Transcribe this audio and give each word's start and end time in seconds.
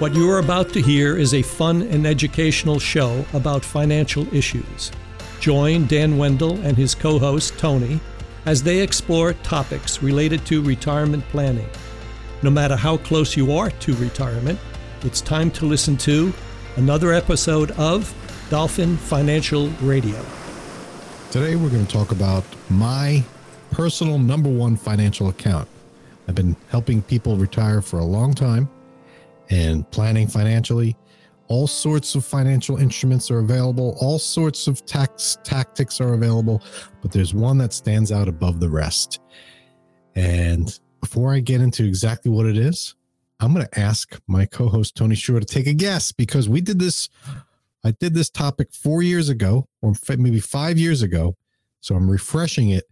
What 0.00 0.14
you 0.14 0.30
are 0.30 0.38
about 0.38 0.70
to 0.70 0.80
hear 0.80 1.18
is 1.18 1.34
a 1.34 1.42
fun 1.42 1.82
and 1.82 2.06
educational 2.06 2.78
show 2.78 3.22
about 3.34 3.62
financial 3.62 4.26
issues. 4.34 4.90
Join 5.40 5.86
Dan 5.88 6.16
Wendell 6.16 6.58
and 6.62 6.74
his 6.74 6.94
co 6.94 7.18
host, 7.18 7.58
Tony, 7.58 8.00
as 8.46 8.62
they 8.62 8.80
explore 8.80 9.34
topics 9.34 10.02
related 10.02 10.46
to 10.46 10.62
retirement 10.62 11.22
planning. 11.28 11.68
No 12.42 12.48
matter 12.48 12.76
how 12.76 12.96
close 12.96 13.36
you 13.36 13.52
are 13.52 13.70
to 13.70 13.94
retirement, 13.96 14.58
it's 15.02 15.20
time 15.20 15.50
to 15.50 15.66
listen 15.66 15.98
to 15.98 16.32
another 16.76 17.12
episode 17.12 17.72
of 17.72 18.10
Dolphin 18.48 18.96
Financial 18.96 19.68
Radio. 19.82 20.24
Today, 21.30 21.56
we're 21.56 21.68
going 21.68 21.84
to 21.84 21.92
talk 21.92 22.10
about 22.10 22.44
my 22.70 23.22
personal 23.70 24.18
number 24.18 24.48
one 24.48 24.78
financial 24.78 25.28
account. 25.28 25.68
I've 26.26 26.34
been 26.36 26.56
helping 26.70 27.02
people 27.02 27.36
retire 27.36 27.82
for 27.82 27.98
a 27.98 28.04
long 28.06 28.32
time 28.32 28.70
and 29.50 29.88
planning 29.90 30.26
financially. 30.28 30.96
All 31.48 31.66
sorts 31.66 32.14
of 32.14 32.24
financial 32.24 32.76
instruments 32.76 33.30
are 33.30 33.40
available, 33.40 33.96
all 34.00 34.18
sorts 34.20 34.68
of 34.68 34.86
tax 34.86 35.36
tactics 35.42 36.00
are 36.00 36.14
available, 36.14 36.62
but 37.02 37.10
there's 37.10 37.34
one 37.34 37.58
that 37.58 37.72
stands 37.72 38.12
out 38.12 38.28
above 38.28 38.60
the 38.60 38.70
rest. 38.70 39.20
And 40.14 40.78
before 41.00 41.34
I 41.34 41.40
get 41.40 41.60
into 41.60 41.84
exactly 41.84 42.30
what 42.30 42.46
it 42.46 42.56
is, 42.56 42.94
I'm 43.40 43.52
going 43.52 43.66
to 43.66 43.80
ask 43.80 44.20
my 44.28 44.46
co-host 44.46 44.94
Tony 44.94 45.14
Shore 45.16 45.40
to 45.40 45.46
take 45.46 45.66
a 45.66 45.72
guess 45.72 46.12
because 46.12 46.48
we 46.48 46.60
did 46.60 46.78
this 46.78 47.08
I 47.82 47.92
did 47.92 48.14
this 48.14 48.28
topic 48.30 48.72
4 48.72 49.02
years 49.02 49.30
ago 49.30 49.66
or 49.80 49.94
maybe 50.18 50.38
5 50.38 50.78
years 50.78 51.02
ago. 51.02 51.36
So 51.80 51.94
I'm 51.94 52.10
refreshing 52.10 52.70
it 52.70 52.84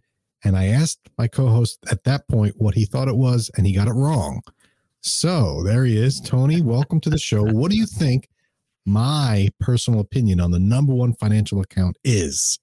and 0.43 0.57
I 0.57 0.65
asked 0.65 1.09
my 1.17 1.27
co-host 1.27 1.79
at 1.91 2.03
that 2.05 2.27
point 2.27 2.55
what 2.57 2.73
he 2.73 2.85
thought 2.85 3.07
it 3.07 3.15
was 3.15 3.51
and 3.55 3.67
he 3.67 3.73
got 3.73 3.87
it 3.87 3.93
wrong. 3.93 4.41
So 5.01 5.63
there 5.63 5.85
he 5.85 5.97
is. 5.97 6.19
Tony, 6.19 6.61
welcome 6.61 6.99
to 7.01 7.09
the 7.09 7.17
show. 7.17 7.43
What 7.43 7.71
do 7.71 7.77
you 7.77 7.85
think 7.85 8.27
my 8.85 9.49
personal 9.59 10.01
opinion 10.01 10.41
on 10.41 10.51
the 10.51 10.59
number 10.59 10.93
one 10.93 11.13
financial 11.13 11.61
account 11.61 11.97
is? 12.03 12.59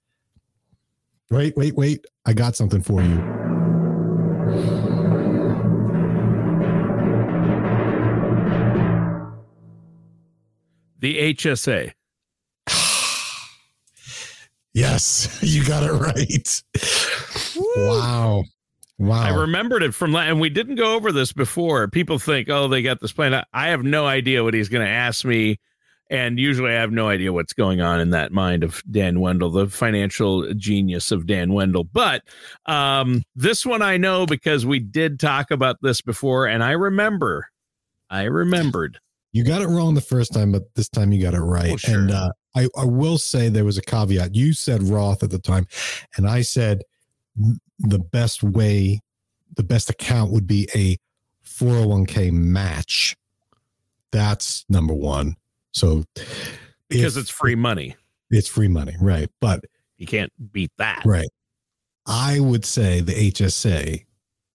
Wait, 1.31 1.57
wait, 1.57 1.75
wait. 1.77 2.05
I 2.27 2.34
got 2.34 2.55
something 2.55 2.83
for 2.83 3.03
you. 3.03 3.17
The 10.98 11.34
HSA. 11.34 11.92
yes, 14.75 15.39
you 15.42 15.64
got 15.64 15.84
it 15.84 15.92
right. 15.92 16.62
Wow. 17.57 18.45
Wow. 18.98 19.22
I 19.22 19.28
remembered 19.28 19.83
it 19.83 19.94
from, 19.94 20.16
and 20.16 20.41
we 20.41 20.48
didn't 20.48 20.77
go 20.77 20.94
over 20.94 21.12
this 21.12 21.33
before. 21.33 21.86
People 21.89 22.19
think, 22.19 22.48
oh, 22.48 22.66
they 22.66 22.83
got 22.83 23.00
this 23.00 23.12
plan. 23.12 23.44
I 23.52 23.69
have 23.69 23.83
no 23.83 24.06
idea 24.06 24.42
what 24.42 24.55
he's 24.55 24.70
going 24.70 24.84
to 24.84 24.91
ask 24.91 25.25
me. 25.25 25.58
And 26.08 26.39
usually 26.39 26.70
I 26.70 26.80
have 26.80 26.92
no 26.92 27.08
idea 27.08 27.33
what's 27.33 27.52
going 27.52 27.80
on 27.80 28.00
in 28.00 28.11
that 28.11 28.33
mind 28.33 28.62
of 28.62 28.83
Dan 28.91 29.20
Wendell, 29.20 29.50
the 29.50 29.67
financial 29.67 30.52
genius 30.55 31.11
of 31.11 31.27
Dan 31.27 31.52
Wendell. 31.52 31.84
But 31.84 32.22
um, 32.67 33.22
this 33.34 33.67
one 33.67 33.83
I 33.83 33.97
know 33.97 34.24
because 34.24 34.64
we 34.64 34.78
did 34.78 35.19
talk 35.19 35.50
about 35.50 35.77
this 35.83 36.00
before. 36.00 36.47
And 36.47 36.62
I 36.62 36.72
remember, 36.72 37.48
I 38.08 38.22
remembered. 38.22 38.98
You 39.33 39.44
got 39.44 39.62
it 39.62 39.69
wrong 39.69 39.94
the 39.94 40.00
first 40.00 40.33
time, 40.33 40.52
but 40.52 40.62
this 40.77 40.89
time 40.89 41.12
you 41.12 41.20
got 41.20 41.34
it 41.34 41.41
right. 41.41 41.72
Oh, 41.72 41.77
sure. 41.77 41.98
And 41.98 42.11
uh, 42.12 42.30
I, 42.55 42.69
I 42.78 42.84
will 42.84 43.19
say 43.19 43.48
there 43.48 43.64
was 43.64 43.77
a 43.77 43.83
caveat. 43.83 44.34
You 44.34 44.55
said 44.55 44.84
Roth 44.84 45.22
at 45.22 45.30
the 45.30 45.41
time, 45.41 45.67
and 46.17 46.27
I 46.27 46.41
said, 46.41 46.83
the 47.79 47.98
best 47.98 48.42
way, 48.42 49.01
the 49.56 49.62
best 49.62 49.91
account 49.91 50.33
would 50.33 50.47
be 50.47 50.69
a 50.75 50.97
401k 51.45 52.33
match. 52.33 53.17
That's 54.12 54.65
number 54.69 54.95
one. 54.95 55.36
So 55.73 56.05
because 56.89 57.17
if, 57.17 57.23
it's 57.23 57.30
free 57.30 57.55
money. 57.55 57.97
It's 58.30 58.48
free 58.48 58.69
money, 58.69 58.97
right? 59.01 59.30
But 59.41 59.64
you 59.98 60.07
can't 60.07 60.33
beat 60.52 60.73
that. 60.79 61.02
Right. 61.05 61.29
I 62.07 62.41
would 62.41 62.64
say 62.64 63.01
the 63.01 63.30
HSA 63.30 64.05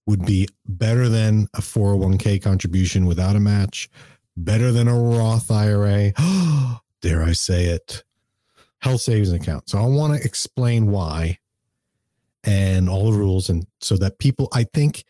would 0.07 0.25
be 0.25 0.47
better 0.65 1.09
than 1.09 1.47
a 1.53 1.61
401k 1.61 2.41
contribution 2.41 3.05
without 3.05 3.35
a 3.35 3.39
match, 3.39 3.89
better 4.37 4.71
than 4.71 4.87
a 4.87 4.97
Roth 4.97 5.51
IRA. 5.51 6.13
Dare 7.01 7.23
I 7.23 7.33
say 7.33 7.65
it? 7.65 8.03
Health 8.79 9.01
savings 9.01 9.31
account. 9.31 9.69
So 9.69 9.77
I 9.77 9.85
want 9.85 10.17
to 10.17 10.25
explain 10.25 10.87
why 10.87 11.37
and 12.43 12.89
all 12.89 13.11
the 13.11 13.17
rules 13.17 13.49
and 13.49 13.65
so 13.79 13.95
that 13.97 14.17
people 14.19 14.47
i 14.53 14.63
think 14.73 15.03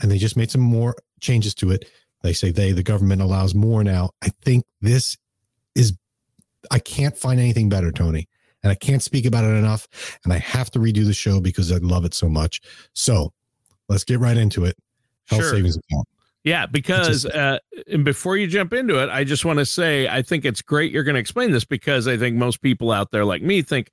and 0.00 0.10
they 0.10 0.18
just 0.18 0.36
made 0.36 0.50
some 0.50 0.60
more 0.60 0.96
changes 1.20 1.54
to 1.56 1.70
it. 1.70 1.90
They 2.22 2.32
say 2.32 2.50
they 2.50 2.72
the 2.72 2.82
government 2.82 3.22
allows 3.22 3.54
more 3.54 3.84
now. 3.84 4.10
I 4.22 4.30
think 4.42 4.64
this 4.80 5.16
is 5.74 5.94
i 6.70 6.78
can't 6.78 7.16
find 7.16 7.40
anything 7.40 7.70
better 7.70 7.90
tony 7.90 8.28
and 8.62 8.70
i 8.70 8.74
can't 8.74 9.02
speak 9.02 9.24
about 9.24 9.44
it 9.44 9.54
enough 9.54 10.18
and 10.24 10.32
i 10.32 10.36
have 10.36 10.68
to 10.68 10.78
redo 10.78 11.06
the 11.06 11.14
show 11.14 11.40
because 11.40 11.72
i 11.72 11.76
love 11.76 12.04
it 12.04 12.12
so 12.12 12.28
much. 12.28 12.60
So 12.92 13.32
let's 13.88 14.04
get 14.04 14.18
right 14.18 14.36
into 14.36 14.64
it. 14.64 14.76
Health 15.28 15.42
sure. 15.42 15.50
savings 15.52 15.76
account. 15.76 16.08
Yeah, 16.42 16.66
because 16.66 17.26
uh, 17.26 17.58
and 17.86 18.04
before 18.04 18.36
you 18.36 18.46
jump 18.46 18.72
into 18.72 19.02
it, 19.02 19.10
I 19.10 19.24
just 19.24 19.44
want 19.44 19.58
to 19.58 19.66
say 19.66 20.08
I 20.08 20.22
think 20.22 20.44
it's 20.44 20.62
great 20.62 20.90
you're 20.90 21.04
going 21.04 21.14
to 21.14 21.20
explain 21.20 21.50
this 21.50 21.64
because 21.64 22.08
I 22.08 22.16
think 22.16 22.36
most 22.36 22.62
people 22.62 22.90
out 22.90 23.10
there 23.10 23.24
like 23.24 23.42
me 23.42 23.62
think 23.62 23.90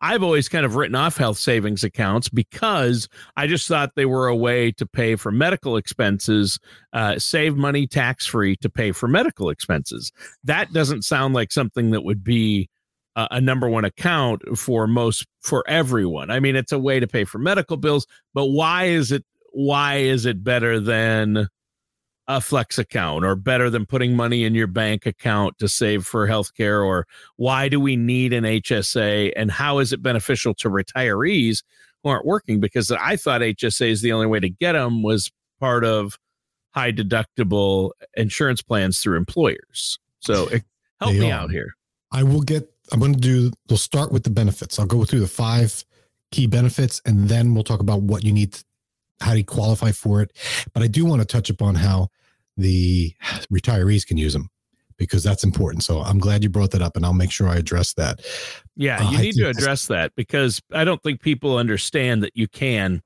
I've 0.00 0.22
always 0.22 0.48
kind 0.48 0.64
of 0.64 0.76
written 0.76 0.94
off 0.94 1.16
health 1.16 1.38
savings 1.38 1.84
accounts 1.84 2.28
because 2.28 3.08
I 3.36 3.46
just 3.46 3.68
thought 3.68 3.92
they 3.94 4.06
were 4.06 4.28
a 4.28 4.36
way 4.36 4.72
to 4.72 4.86
pay 4.86 5.16
for 5.16 5.30
medical 5.30 5.76
expenses, 5.76 6.58
uh, 6.92 7.18
save 7.18 7.56
money 7.56 7.86
tax 7.86 8.26
free 8.26 8.56
to 8.56 8.70
pay 8.70 8.92
for 8.92 9.08
medical 9.08 9.50
expenses. 9.50 10.12
That 10.44 10.72
doesn't 10.72 11.02
sound 11.02 11.34
like 11.34 11.52
something 11.52 11.90
that 11.90 12.04
would 12.04 12.24
be 12.24 12.68
a, 13.16 13.28
a 13.32 13.40
number 13.40 13.68
one 13.68 13.84
account 13.84 14.42
for 14.56 14.86
most 14.86 15.26
for 15.40 15.64
everyone. 15.68 16.30
I 16.30 16.40
mean, 16.40 16.56
it's 16.56 16.72
a 16.72 16.78
way 16.78 17.00
to 17.00 17.06
pay 17.06 17.24
for 17.24 17.38
medical 17.38 17.76
bills, 17.76 18.06
but 18.34 18.46
why 18.46 18.84
is 18.84 19.12
it? 19.12 19.24
Why 19.52 19.96
is 19.96 20.26
it 20.26 20.44
better 20.44 20.78
than 20.78 21.48
a 22.28 22.42
flex 22.42 22.78
account 22.78 23.24
or 23.24 23.34
better 23.34 23.70
than 23.70 23.86
putting 23.86 24.14
money 24.14 24.44
in 24.44 24.54
your 24.54 24.66
bank 24.66 25.06
account 25.06 25.58
to 25.58 25.66
save 25.66 26.04
for 26.04 26.28
healthcare 26.28 26.84
or 26.84 27.06
why 27.36 27.70
do 27.70 27.80
we 27.80 27.96
need 27.96 28.34
an 28.34 28.44
HSA 28.44 29.32
and 29.34 29.50
how 29.50 29.78
is 29.78 29.94
it 29.94 30.02
beneficial 30.02 30.52
to 30.54 30.68
retirees 30.68 31.62
who 32.02 32.10
aren't 32.10 32.26
working 32.26 32.60
because 32.60 32.92
I 32.92 33.16
thought 33.16 33.40
HSA 33.40 33.90
is 33.90 34.02
the 34.02 34.12
only 34.12 34.26
way 34.26 34.40
to 34.40 34.50
get 34.50 34.72
them 34.72 35.02
was 35.02 35.32
part 35.58 35.86
of 35.86 36.18
high 36.72 36.92
deductible 36.92 37.92
insurance 38.14 38.60
plans 38.60 38.98
through 38.98 39.16
employers. 39.16 39.98
So 40.20 40.48
help 41.00 41.14
they 41.14 41.20
me 41.20 41.30
are. 41.30 41.40
out 41.40 41.50
here. 41.50 41.74
I 42.12 42.22
will 42.24 42.42
get 42.42 42.70
I'm 42.92 43.00
going 43.00 43.14
to 43.14 43.20
do 43.20 43.52
we'll 43.70 43.78
start 43.78 44.12
with 44.12 44.24
the 44.24 44.30
benefits. 44.30 44.78
I'll 44.78 44.86
go 44.86 45.04
through 45.06 45.20
the 45.20 45.28
five 45.28 45.82
key 46.30 46.46
benefits 46.46 47.00
and 47.06 47.28
then 47.28 47.54
we'll 47.54 47.64
talk 47.64 47.80
about 47.80 48.02
what 48.02 48.22
you 48.22 48.32
need 48.32 48.52
to, 48.52 48.64
how 49.22 49.32
do 49.32 49.38
you 49.38 49.44
qualify 49.44 49.92
for 49.92 50.20
it. 50.20 50.32
But 50.74 50.82
I 50.82 50.88
do 50.88 51.06
want 51.06 51.22
to 51.22 51.26
touch 51.26 51.48
upon 51.48 51.74
how 51.74 52.08
the 52.58 53.14
retirees 53.52 54.06
can 54.06 54.18
use 54.18 54.34
them 54.34 54.50
because 54.98 55.22
that's 55.22 55.44
important. 55.44 55.84
So 55.84 56.00
I'm 56.00 56.18
glad 56.18 56.42
you 56.42 56.50
brought 56.50 56.72
that 56.72 56.82
up 56.82 56.96
and 56.96 57.06
I'll 57.06 57.14
make 57.14 57.30
sure 57.30 57.48
I 57.48 57.56
address 57.56 57.94
that. 57.94 58.20
Yeah, 58.76 59.10
you 59.10 59.18
uh, 59.18 59.20
need 59.20 59.34
to 59.36 59.48
address 59.48 59.86
that 59.86 60.14
because 60.16 60.60
I 60.72 60.84
don't 60.84 61.02
think 61.02 61.22
people 61.22 61.56
understand 61.56 62.22
that 62.24 62.36
you 62.36 62.48
can 62.48 63.02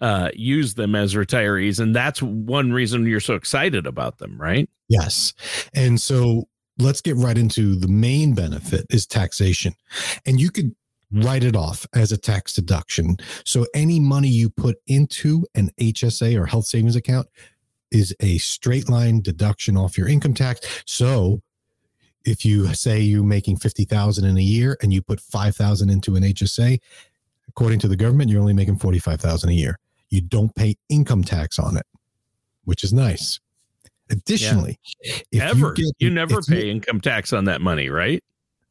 uh, 0.00 0.30
use 0.34 0.74
them 0.74 0.94
as 0.94 1.14
retirees. 1.14 1.80
And 1.80 1.96
that's 1.96 2.22
one 2.22 2.72
reason 2.72 3.06
you're 3.06 3.20
so 3.20 3.34
excited 3.34 3.86
about 3.86 4.18
them, 4.18 4.40
right? 4.40 4.68
Yes. 4.88 5.32
And 5.74 6.00
so 6.00 6.44
let's 6.78 7.00
get 7.00 7.16
right 7.16 7.36
into 7.36 7.74
the 7.74 7.88
main 7.88 8.34
benefit 8.34 8.86
is 8.90 9.06
taxation. 9.06 9.74
And 10.26 10.40
you 10.40 10.50
could 10.50 10.74
write 11.12 11.44
it 11.44 11.56
off 11.56 11.86
as 11.94 12.12
a 12.12 12.16
tax 12.16 12.54
deduction. 12.54 13.16
So 13.44 13.66
any 13.74 13.98
money 13.98 14.28
you 14.28 14.48
put 14.48 14.76
into 14.86 15.44
an 15.54 15.70
HSA 15.80 16.38
or 16.40 16.46
health 16.46 16.66
savings 16.66 16.96
account, 16.96 17.26
is 17.90 18.14
a 18.20 18.38
straight 18.38 18.88
line 18.88 19.20
deduction 19.20 19.76
off 19.76 19.98
your 19.98 20.08
income 20.08 20.34
tax. 20.34 20.82
So 20.86 21.42
if 22.24 22.44
you 22.44 22.72
say 22.74 23.00
you're 23.00 23.24
making 23.24 23.56
50,000 23.56 24.24
in 24.24 24.36
a 24.36 24.42
year 24.42 24.76
and 24.82 24.92
you 24.92 25.02
put 25.02 25.20
5,000 25.20 25.90
into 25.90 26.16
an 26.16 26.22
HSA, 26.22 26.80
according 27.48 27.78
to 27.80 27.88
the 27.88 27.96
government, 27.96 28.30
you're 28.30 28.40
only 28.40 28.52
making 28.52 28.76
45,000 28.76 29.50
a 29.50 29.52
year. 29.52 29.78
You 30.10 30.20
don't 30.20 30.54
pay 30.54 30.76
income 30.88 31.24
tax 31.24 31.58
on 31.58 31.76
it, 31.76 31.86
which 32.64 32.84
is 32.84 32.92
nice. 32.92 33.40
Additionally, 34.10 34.78
yeah. 35.30 35.50
ever 35.50 35.68
you, 35.68 35.74
get, 35.74 35.86
you 36.00 36.10
never 36.10 36.42
pay 36.42 36.64
you, 36.64 36.72
income 36.72 37.00
tax 37.00 37.32
on 37.32 37.44
that 37.44 37.60
money, 37.60 37.88
right? 37.88 38.22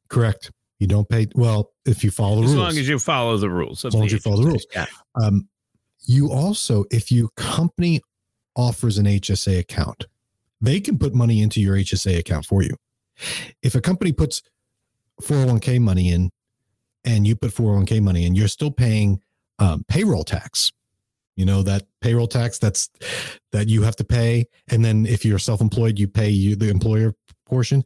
Correct. 0.10 0.52
You 0.80 0.88
don't 0.88 1.08
pay. 1.08 1.28
Well, 1.34 1.72
if 1.86 2.04
you 2.04 2.12
follow 2.12 2.42
the 2.42 2.44
as 2.44 2.54
rules, 2.54 2.54
as 2.54 2.58
long 2.58 2.78
as 2.78 2.90
you 2.90 3.00
follow 3.00 3.38
the 3.38 3.50
rules, 3.50 3.86
as 3.86 3.94
long 3.94 4.06
as 4.06 4.12
you 4.12 4.20
follow 4.20 4.42
the 4.42 4.48
rules. 4.48 4.68
Yeah. 4.74 4.86
Um, 5.16 5.48
you 6.06 6.30
also, 6.32 6.84
if 6.92 7.10
you 7.10 7.30
company 7.38 8.02
offers 8.56 8.98
an 8.98 9.06
HSA 9.06 9.60
account. 9.60 10.08
They 10.62 10.80
can 10.80 10.98
put 10.98 11.14
money 11.14 11.42
into 11.42 11.62
your 11.62 11.76
HSA 11.76 12.20
account 12.20 12.46
for 12.46 12.62
you. 12.62 12.76
If 13.62 13.76
a 13.76 13.82
company 13.82 14.12
puts 14.12 14.42
401k 15.22 15.80
money 15.80 16.12
in 16.12 16.32
and 17.06 17.28
you 17.28 17.36
put 17.36 17.52
401k 17.52 18.02
money 18.02 18.26
in, 18.26 18.36
you're 18.36 18.48
still 18.48 18.72
paying 18.72 19.22
um, 19.60 19.84
payroll 19.88 20.24
tax. 20.24 20.72
You 21.36 21.46
know 21.46 21.64
that 21.64 21.84
payroll 22.02 22.28
tax 22.28 22.60
that's 22.60 22.90
that 23.54 23.70
you 23.70 23.82
have 23.84 23.96
to 23.96 24.04
pay, 24.04 24.46
and 24.72 24.84
then 24.84 25.06
if 25.06 25.24
you're 25.24 25.40
self-employed, 25.40 25.98
you 25.98 26.06
pay 26.06 26.30
you 26.30 26.58
the 26.58 26.70
employer 26.70 27.16
portion. 27.46 27.86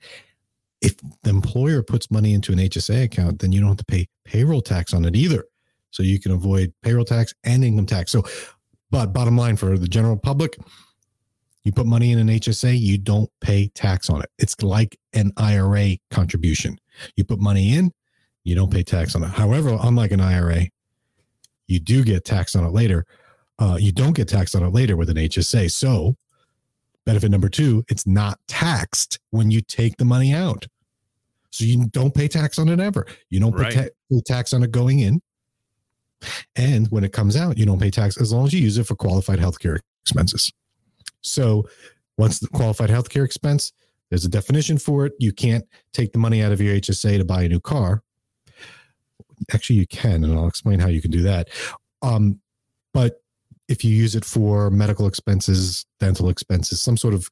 If 0.81 0.95
the 1.21 1.29
employer 1.29 1.83
puts 1.83 2.09
money 2.09 2.33
into 2.33 2.51
an 2.51 2.57
HSA 2.57 3.03
account, 3.03 3.39
then 3.39 3.51
you 3.51 3.59
don't 3.59 3.69
have 3.69 3.77
to 3.77 3.85
pay 3.85 4.07
payroll 4.25 4.61
tax 4.61 4.91
on 4.91 5.05
it 5.05 5.15
either. 5.15 5.45
So 5.91 6.01
you 6.01 6.19
can 6.19 6.31
avoid 6.31 6.73
payroll 6.81 7.05
tax 7.05 7.35
and 7.43 7.63
income 7.63 7.85
tax. 7.85 8.11
So, 8.11 8.23
but 8.93 9.11
bottom 9.11 9.35
line 9.35 9.55
for 9.55 9.75
the 9.75 9.87
general 9.87 10.15
public, 10.15 10.55
you 11.63 11.71
put 11.71 11.87
money 11.87 12.11
in 12.11 12.19
an 12.19 12.27
HSA, 12.27 12.79
you 12.79 12.99
don't 12.99 13.27
pay 13.41 13.69
tax 13.69 14.07
on 14.07 14.21
it. 14.21 14.29
It's 14.37 14.61
like 14.61 14.99
an 15.13 15.31
IRA 15.35 15.97
contribution. 16.11 16.77
You 17.15 17.23
put 17.23 17.39
money 17.39 17.75
in, 17.75 17.91
you 18.43 18.53
don't 18.53 18.71
pay 18.71 18.83
tax 18.83 19.15
on 19.15 19.23
it. 19.23 19.31
However, 19.31 19.75
unlike 19.81 20.11
an 20.11 20.21
IRA, 20.21 20.67
you 21.65 21.79
do 21.79 22.03
get 22.03 22.23
taxed 22.23 22.55
on 22.55 22.65
it 22.65 22.69
later. 22.71 23.03
Uh, 23.57 23.77
you 23.79 23.91
don't 23.91 24.15
get 24.15 24.27
taxed 24.27 24.55
on 24.55 24.61
it 24.61 24.71
later 24.71 24.95
with 24.95 25.09
an 25.09 25.17
HSA. 25.17 25.71
So, 25.71 26.15
benefit 27.03 27.31
number 27.31 27.49
two, 27.49 27.83
it's 27.89 28.05
not 28.05 28.37
taxed 28.47 29.17
when 29.31 29.49
you 29.49 29.61
take 29.61 29.97
the 29.97 30.05
money 30.05 30.35
out. 30.35 30.67
So 31.49 31.65
you 31.65 31.87
don't 31.87 32.13
pay 32.13 32.27
tax 32.27 32.59
on 32.59 32.69
it 32.69 32.79
ever. 32.79 33.07
You 33.31 33.39
don't 33.39 33.53
right. 33.53 33.73
pay, 33.73 33.83
ta- 33.85 33.89
pay 34.11 34.21
tax 34.23 34.53
on 34.53 34.61
it 34.61 34.69
going 34.69 34.99
in. 34.99 35.19
And 36.55 36.87
when 36.87 37.03
it 37.03 37.13
comes 37.13 37.35
out, 37.35 37.57
you 37.57 37.65
don't 37.65 37.79
pay 37.79 37.91
tax 37.91 38.17
as 38.17 38.31
long 38.31 38.45
as 38.45 38.53
you 38.53 38.61
use 38.61 38.77
it 38.77 38.85
for 38.85 38.95
qualified 38.95 39.39
healthcare 39.39 39.79
expenses. 40.03 40.51
So 41.21 41.67
once 42.17 42.39
the 42.39 42.47
qualified 42.47 42.89
healthcare 42.89 43.25
expense, 43.25 43.71
there's 44.09 44.25
a 44.25 44.29
definition 44.29 44.77
for 44.77 45.05
it. 45.05 45.13
You 45.19 45.31
can't 45.31 45.65
take 45.93 46.11
the 46.11 46.19
money 46.19 46.43
out 46.43 46.51
of 46.51 46.61
your 46.61 46.75
HSA 46.75 47.17
to 47.17 47.25
buy 47.25 47.43
a 47.43 47.49
new 47.49 47.59
car. 47.59 48.03
Actually, 49.51 49.79
you 49.79 49.87
can, 49.87 50.23
and 50.23 50.33
I'll 50.37 50.47
explain 50.47 50.79
how 50.79 50.87
you 50.87 51.01
can 51.01 51.11
do 51.11 51.23
that. 51.23 51.49
Um, 52.01 52.39
but 52.93 53.21
if 53.67 53.83
you 53.83 53.91
use 53.91 54.15
it 54.15 54.25
for 54.25 54.69
medical 54.69 55.07
expenses, 55.07 55.85
dental 55.99 56.29
expenses, 56.29 56.81
some 56.81 56.97
sort 56.97 57.13
of 57.13 57.29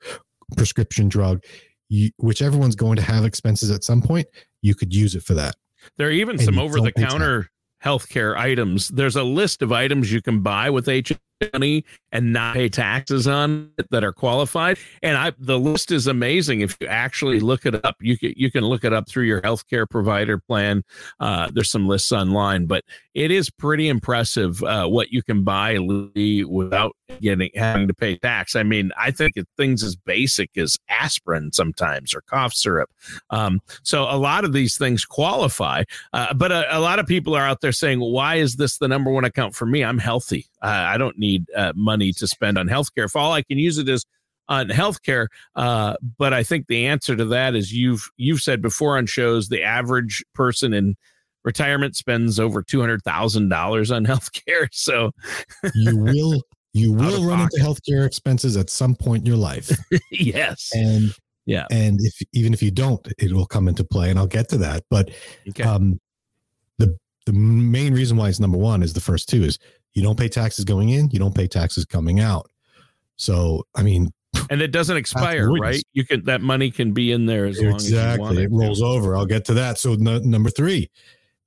prescription 0.57 1.07
drug, 1.07 1.43
you, 1.89 2.09
whichever 2.17 2.57
one's 2.57 2.75
going 2.75 2.95
to 2.95 3.01
have 3.01 3.25
expenses 3.25 3.69
at 3.69 3.83
some 3.83 4.01
point, 4.01 4.27
you 4.61 4.73
could 4.73 4.93
use 4.93 5.13
it 5.13 5.23
for 5.23 5.33
that. 5.35 5.55
There 5.97 6.07
are 6.07 6.11
even 6.11 6.37
and 6.37 6.43
some 6.43 6.57
over 6.57 6.79
the 6.79 6.91
counter 6.91 7.49
healthcare 7.83 8.35
items. 8.35 8.89
There's 8.89 9.15
a 9.15 9.23
list 9.23 9.61
of 9.61 9.71
items 9.71 10.11
you 10.11 10.21
can 10.21 10.41
buy 10.41 10.69
with 10.69 10.85
HSA 10.85 11.17
money 11.53 11.85
and 12.11 12.33
not 12.33 12.55
pay 12.55 12.69
taxes 12.69 13.27
on 13.27 13.71
that 13.89 14.03
are 14.03 14.13
qualified. 14.13 14.77
And 15.01 15.17
I 15.17 15.31
the 15.39 15.59
list 15.59 15.91
is 15.91 16.07
amazing. 16.07 16.61
If 16.61 16.77
you 16.79 16.87
actually 16.87 17.39
look 17.39 17.65
it 17.65 17.83
up, 17.85 17.95
you 18.01 18.17
can 18.17 18.33
you 18.35 18.51
can 18.51 18.63
look 18.63 18.83
it 18.83 18.93
up 18.93 19.07
through 19.07 19.25
your 19.25 19.41
healthcare 19.41 19.89
provider 19.89 20.37
plan. 20.37 20.83
Uh, 21.19 21.49
there's 21.53 21.69
some 21.69 21.87
lists 21.87 22.11
online, 22.11 22.65
but 22.65 22.83
it 23.13 23.31
is 23.31 23.49
pretty 23.49 23.87
impressive 23.87 24.63
uh, 24.63 24.87
what 24.87 25.11
you 25.11 25.23
can 25.23 25.43
buy 25.43 25.77
without 25.79 26.95
getting 27.21 27.49
having 27.55 27.87
to 27.87 27.93
pay 27.93 28.17
tax. 28.17 28.55
I 28.55 28.63
mean, 28.63 28.91
I 28.97 29.11
think 29.11 29.35
things 29.57 29.83
as 29.83 29.95
basic 29.95 30.57
as 30.57 30.77
aspirin 30.89 31.51
sometimes 31.51 32.13
or 32.13 32.21
cough 32.21 32.53
syrup. 32.53 32.89
Um, 33.29 33.59
so 33.83 34.03
a 34.03 34.17
lot 34.17 34.45
of 34.45 34.53
these 34.53 34.77
things 34.77 35.05
qualify, 35.05 35.83
uh, 36.13 36.33
but 36.33 36.51
a, 36.51 36.77
a, 36.77 36.79
lot 36.79 36.99
of 36.99 37.05
people 37.05 37.35
are 37.35 37.45
out 37.45 37.61
there 37.61 37.71
saying, 37.71 37.99
"Why 37.99 38.35
is 38.35 38.55
this 38.55 38.77
the 38.77 38.87
number 38.87 39.11
one 39.11 39.25
account 39.25 39.55
for 39.55 39.65
me? 39.65 39.83
I'm 39.83 39.97
healthy. 39.99 40.47
I 40.61 40.97
don't 40.97 41.17
need 41.17 41.45
uh, 41.55 41.73
money 41.75 42.13
to 42.13 42.27
spend 42.27 42.57
on 42.57 42.67
healthcare. 42.67 43.05
If 43.05 43.15
all 43.15 43.33
I 43.33 43.41
can 43.41 43.57
use 43.57 43.77
it 43.77 43.89
is 43.89 44.05
on 44.47 44.67
healthcare, 44.67 45.27
uh, 45.55 45.95
but 46.17 46.33
I 46.33 46.43
think 46.43 46.67
the 46.67 46.85
answer 46.87 47.15
to 47.15 47.25
that 47.25 47.55
is 47.55 47.73
you've 47.73 48.09
you've 48.17 48.41
said 48.41 48.61
before 48.61 48.97
on 48.97 49.05
shows 49.05 49.49
the 49.49 49.63
average 49.63 50.23
person 50.33 50.73
in 50.73 50.95
retirement 51.43 51.95
spends 51.95 52.39
over 52.39 52.61
two 52.61 52.79
hundred 52.79 53.01
thousand 53.03 53.49
dollars 53.49 53.91
on 53.91 54.05
healthcare. 54.07 54.67
So 54.71 55.11
you 55.75 55.97
will 55.97 56.41
you 56.73 56.93
will 56.93 57.25
run 57.25 57.39
pocket. 57.39 57.59
into 57.59 57.65
healthcare 57.65 58.05
expenses 58.05 58.57
at 58.57 58.69
some 58.69 58.95
point 58.95 59.21
in 59.21 59.27
your 59.27 59.37
life. 59.37 59.71
yes, 60.11 60.69
and 60.73 61.13
yeah, 61.45 61.65
and 61.71 61.99
if 62.01 62.21
even 62.33 62.53
if 62.53 62.61
you 62.61 62.71
don't, 62.71 63.05
it 63.17 63.33
will 63.33 63.45
come 63.45 63.67
into 63.67 63.83
play, 63.83 64.09
and 64.09 64.19
I'll 64.19 64.27
get 64.27 64.49
to 64.49 64.57
that. 64.57 64.83
But 64.89 65.11
okay. 65.49 65.63
um, 65.63 65.99
the 66.77 66.97
the 67.25 67.33
main 67.33 67.93
reason 67.93 68.17
why 68.17 68.29
it's 68.29 68.39
number 68.39 68.57
one 68.57 68.83
is 68.83 68.93
the 68.93 69.01
first 69.01 69.29
two 69.29 69.43
is 69.43 69.57
you 69.93 70.01
don't 70.01 70.17
pay 70.17 70.27
taxes 70.27 70.65
going 70.65 70.89
in, 70.89 71.09
you 71.11 71.19
don't 71.19 71.35
pay 71.35 71.47
taxes 71.47 71.85
coming 71.85 72.19
out. 72.19 72.49
So, 73.17 73.65
I 73.75 73.83
mean, 73.83 74.11
and 74.49 74.61
it 74.61 74.71
doesn't 74.71 74.97
expire, 74.97 75.51
right? 75.51 75.83
You 75.93 76.05
can 76.05 76.23
that 76.25 76.41
money 76.41 76.71
can 76.71 76.93
be 76.93 77.11
in 77.11 77.25
there 77.25 77.45
as 77.45 77.59
exactly. 77.59 77.67
long 77.67 77.75
as 77.75 77.91
you 77.91 78.21
want 78.21 78.37
it. 78.37 78.43
it 78.43 78.51
rolls 78.51 78.81
over. 78.81 79.15
I'll 79.15 79.25
get 79.25 79.45
to 79.45 79.53
that. 79.55 79.77
So, 79.77 79.95
number 79.95 80.49
three, 80.49 80.89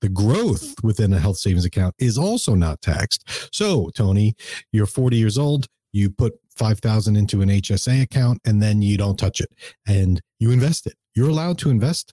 the 0.01 0.09
growth 0.09 0.75
within 0.83 1.13
a 1.13 1.19
health 1.19 1.39
savings 1.39 1.65
account 1.65 1.95
is 1.99 2.19
also 2.19 2.55
not 2.55 2.83
taxed. 2.83 3.55
So, 3.55 3.91
Tony, 3.95 4.37
you're 4.71 4.87
40 4.87 5.17
years 5.17 5.39
old, 5.39 5.67
you 5.93 6.11
put 6.11 6.35
5000 6.57 7.17
into 7.17 7.41
an 7.43 7.49
HSA 7.49 8.03
account 8.03 8.41
and 8.45 8.63
then 8.63 8.83
you 8.83 8.97
don't 8.97 9.19
touch 9.19 9.41
it 9.41 9.51
and 9.87 10.21
you 10.39 10.51
invest 10.51 10.87
it. 10.87 10.95
You're 11.15 11.31
allowed 11.31 11.59
to 11.59 11.71
invest 11.71 12.13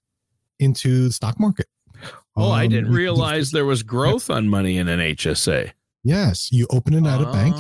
into 0.59 1.07
the 1.07 1.11
stock 1.11 1.39
market. 1.39 1.67
Oh, 2.35 2.45
um, 2.45 2.51
I 2.51 2.67
didn't 2.67 2.91
realize 2.91 3.51
there 3.51 3.65
was 3.65 3.83
growth 3.83 4.29
on 4.29 4.47
money 4.47 4.77
in 4.77 4.87
an 4.87 4.99
HSA. 4.99 5.71
Yes, 6.03 6.51
you 6.51 6.65
open 6.71 6.93
it 6.93 7.05
at 7.05 7.21
a 7.21 7.31
bank 7.31 7.55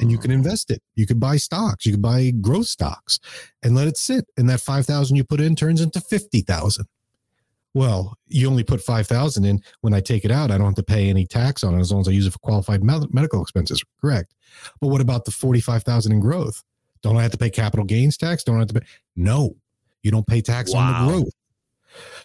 and 0.00 0.10
you 0.10 0.18
can 0.18 0.32
oh. 0.32 0.34
invest 0.34 0.70
it. 0.70 0.82
You 0.96 1.06
could 1.06 1.20
buy 1.20 1.36
stocks, 1.36 1.86
you 1.86 1.92
could 1.92 2.02
buy 2.02 2.30
growth 2.40 2.66
stocks 2.66 3.20
and 3.62 3.74
let 3.74 3.86
it 3.86 3.96
sit. 3.96 4.26
And 4.36 4.48
that 4.50 4.60
5,000 4.60 5.16
you 5.16 5.24
put 5.24 5.40
in 5.40 5.54
turns 5.54 5.80
into 5.80 6.00
50,000. 6.00 6.86
Well, 7.74 8.16
you 8.26 8.48
only 8.48 8.64
put 8.64 8.80
5,000 8.80 9.44
in. 9.44 9.60
When 9.82 9.92
I 9.92 10.00
take 10.00 10.24
it 10.24 10.30
out, 10.30 10.50
I 10.50 10.56
don't 10.56 10.66
have 10.66 10.76
to 10.76 10.82
pay 10.82 11.10
any 11.10 11.26
tax 11.26 11.62
on 11.62 11.74
it 11.74 11.80
as 11.80 11.92
long 11.92 12.00
as 12.00 12.08
I 12.08 12.12
use 12.12 12.26
it 12.26 12.32
for 12.32 12.38
qualified 12.38 12.82
medical 12.82 13.42
expenses. 13.42 13.84
Correct. 14.00 14.32
But 14.80 14.88
what 14.88 15.02
about 15.02 15.26
the 15.26 15.30
45,000 15.30 16.10
in 16.10 16.18
growth? 16.18 16.62
Don't 17.02 17.18
I 17.18 17.22
have 17.22 17.32
to 17.32 17.38
pay 17.38 17.50
capital 17.50 17.84
gains 17.84 18.16
tax? 18.16 18.42
Don't 18.44 18.56
I 18.56 18.60
have 18.60 18.68
to 18.68 18.80
pay? 18.80 18.86
No, 19.14 19.56
you 20.02 20.10
don't 20.10 20.26
pay 20.26 20.40
tax 20.40 20.72
wow. 20.72 20.80
on 20.80 21.06
the 21.06 21.12
growth. 21.12 21.32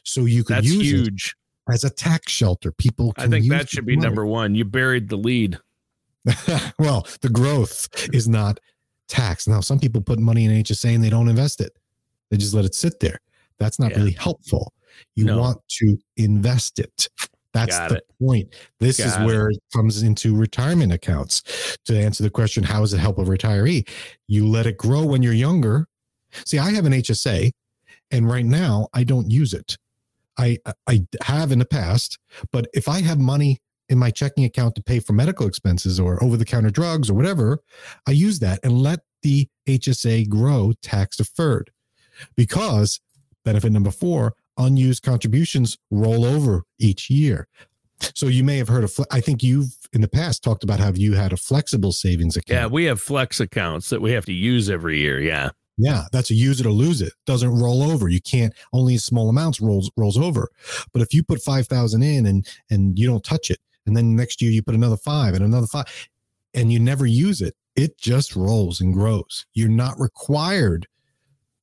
So 0.04 0.22
you 0.22 0.44
could 0.46 0.58
That's 0.58 0.68
use 0.68 0.84
huge. 0.84 1.36
It 1.36 1.41
as 1.72 1.84
a 1.84 1.90
tax 1.90 2.32
shelter. 2.32 2.72
People, 2.72 3.14
I 3.18 3.28
think 3.28 3.50
that 3.50 3.70
should 3.70 3.86
be 3.86 3.96
money. 3.96 4.08
number 4.08 4.26
one. 4.26 4.56
You 4.56 4.66
buried 4.66 5.10
the 5.10 5.18
lead. 5.18 5.58
well, 6.80 7.08
the 7.22 7.30
growth 7.30 7.88
is 8.14 8.28
not 8.28 8.60
taxed. 9.08 9.48
Now, 9.48 9.60
some 9.62 9.80
people 9.80 10.02
put 10.02 10.20
money 10.20 10.46
in 10.46 10.52
HSA 10.52 10.96
and 10.96 11.04
they 11.04 11.10
don't 11.10 11.28
invest 11.28 11.62
it; 11.62 11.78
they 12.30 12.38
just 12.38 12.54
let 12.54 12.66
it 12.66 12.76
sit 12.76 13.00
there. 13.00 13.20
That's 13.58 13.80
not 13.80 13.92
yeah. 13.92 13.98
really 13.98 14.12
helpful. 14.12 14.74
You 15.16 15.26
no. 15.26 15.40
want 15.40 15.60
to 15.80 15.98
invest 16.18 16.80
it. 16.80 17.10
That's 17.54 17.78
Got 17.78 17.90
the 17.90 17.96
it. 17.98 18.04
point. 18.22 18.54
This 18.80 18.98
Got 18.98 19.08
is 19.08 19.26
where 19.26 19.50
it. 19.50 19.58
it 19.58 19.64
comes 19.74 20.04
into 20.04 20.36
retirement 20.36 20.94
accounts. 20.94 21.78
To 21.86 21.98
answer 21.98 22.24
the 22.24 22.30
question, 22.30 22.64
how 22.64 22.80
does 22.80 22.94
it 22.94 23.00
help 23.00 23.18
a 23.18 23.24
retiree? 23.24 23.88
You 24.28 24.48
let 24.48 24.68
it 24.68 24.78
grow 24.78 25.06
when 25.06 25.22
you're 25.22 25.34
younger. 25.34 25.88
See, 26.46 26.60
I 26.60 26.72
have 26.72 26.86
an 26.86 26.94
HSA, 26.94 27.52
and 28.12 28.30
right 28.30 28.46
now 28.46 28.88
I 28.94 29.04
don't 29.04 29.30
use 29.30 29.54
it 29.54 29.78
I 30.42 30.58
I 30.88 31.06
have 31.24 31.52
in 31.52 31.60
the 31.60 31.66
past, 31.66 32.18
but 32.52 32.68
if 32.74 32.88
I 32.88 33.02
have 33.02 33.20
money 33.20 33.60
in 33.90 33.98
my 33.98 34.10
checking 34.10 34.46
account 34.46 34.76
to 34.76 34.84
pay 34.84 35.00
for 35.00 35.14
medical 35.14 35.46
expenses 35.46 36.00
or 36.00 36.24
over 36.24 36.38
the 36.38 36.46
counter 36.46 36.70
drugs 36.72 37.10
or 37.10 37.14
whatever, 37.14 37.60
I 38.08 38.12
use 38.12 38.40
that 38.40 38.60
and 38.64 38.82
let 38.82 39.02
the 39.22 39.50
HSA 39.68 40.30
grow 40.30 40.74
tax 40.82 41.18
deferred. 41.18 41.72
Because 42.36 43.02
benefit 43.44 43.72
number 43.72 43.92
4, 43.92 44.34
unused 44.58 45.04
contributions 45.04 45.78
roll 45.90 46.24
over 46.24 46.64
each 46.80 47.10
year. 47.10 47.48
So 48.16 48.28
you 48.28 48.44
may 48.44 48.58
have 48.58 48.68
heard 48.68 48.84
of 48.84 48.98
I 49.12 49.22
think 49.22 49.44
you've 49.44 49.76
in 49.94 50.02
the 50.02 50.08
past 50.08 50.44
talked 50.44 50.64
about 50.64 50.80
how 50.80 50.92
you 50.94 51.14
had 51.14 51.34
a 51.34 51.38
flexible 51.38 51.92
savings 51.92 52.36
account. 52.36 52.60
Yeah, 52.60 52.68
we 52.68 52.86
have 52.86 53.02
flex 53.02 53.40
accounts 53.40 53.90
that 53.90 54.02
we 54.02 54.12
have 54.12 54.26
to 54.26 54.34
use 54.34 54.70
every 54.70 55.00
year, 55.00 55.20
yeah. 55.20 55.50
Yeah, 55.82 56.04
that's 56.12 56.30
a 56.30 56.36
use 56.36 56.60
it 56.60 56.68
or 56.68 56.72
lose 56.72 57.02
it. 57.02 57.14
Doesn't 57.26 57.50
roll 57.50 57.82
over. 57.82 58.08
You 58.08 58.22
can't 58.22 58.54
only 58.72 58.98
small 58.98 59.30
amounts 59.30 59.60
rolls 59.60 59.90
rolls 59.98 60.18
over. 60.18 60.50
But 60.94 61.02
if 61.02 61.14
you 61.14 61.24
put 61.24 61.42
five 61.42 61.68
thousand 61.68 62.04
in 62.04 62.26
and 62.28 62.48
and 62.70 62.98
you 63.00 63.08
don't 63.08 63.24
touch 63.24 63.50
it, 63.50 63.60
and 63.86 63.98
then 63.98 64.16
next 64.16 64.42
year 64.42 64.52
you 64.52 64.62
put 64.62 64.76
another 64.76 64.98
five 64.98 65.34
and 65.34 65.44
another 65.44 65.68
five, 65.68 65.86
and 66.54 66.72
you 66.72 66.80
never 66.80 67.06
use 67.08 67.42
it, 67.42 67.56
it 67.76 67.98
just 67.98 68.36
rolls 68.36 68.80
and 68.80 68.94
grows. 68.94 69.46
You're 69.54 69.70
not 69.70 70.00
required 70.00 70.88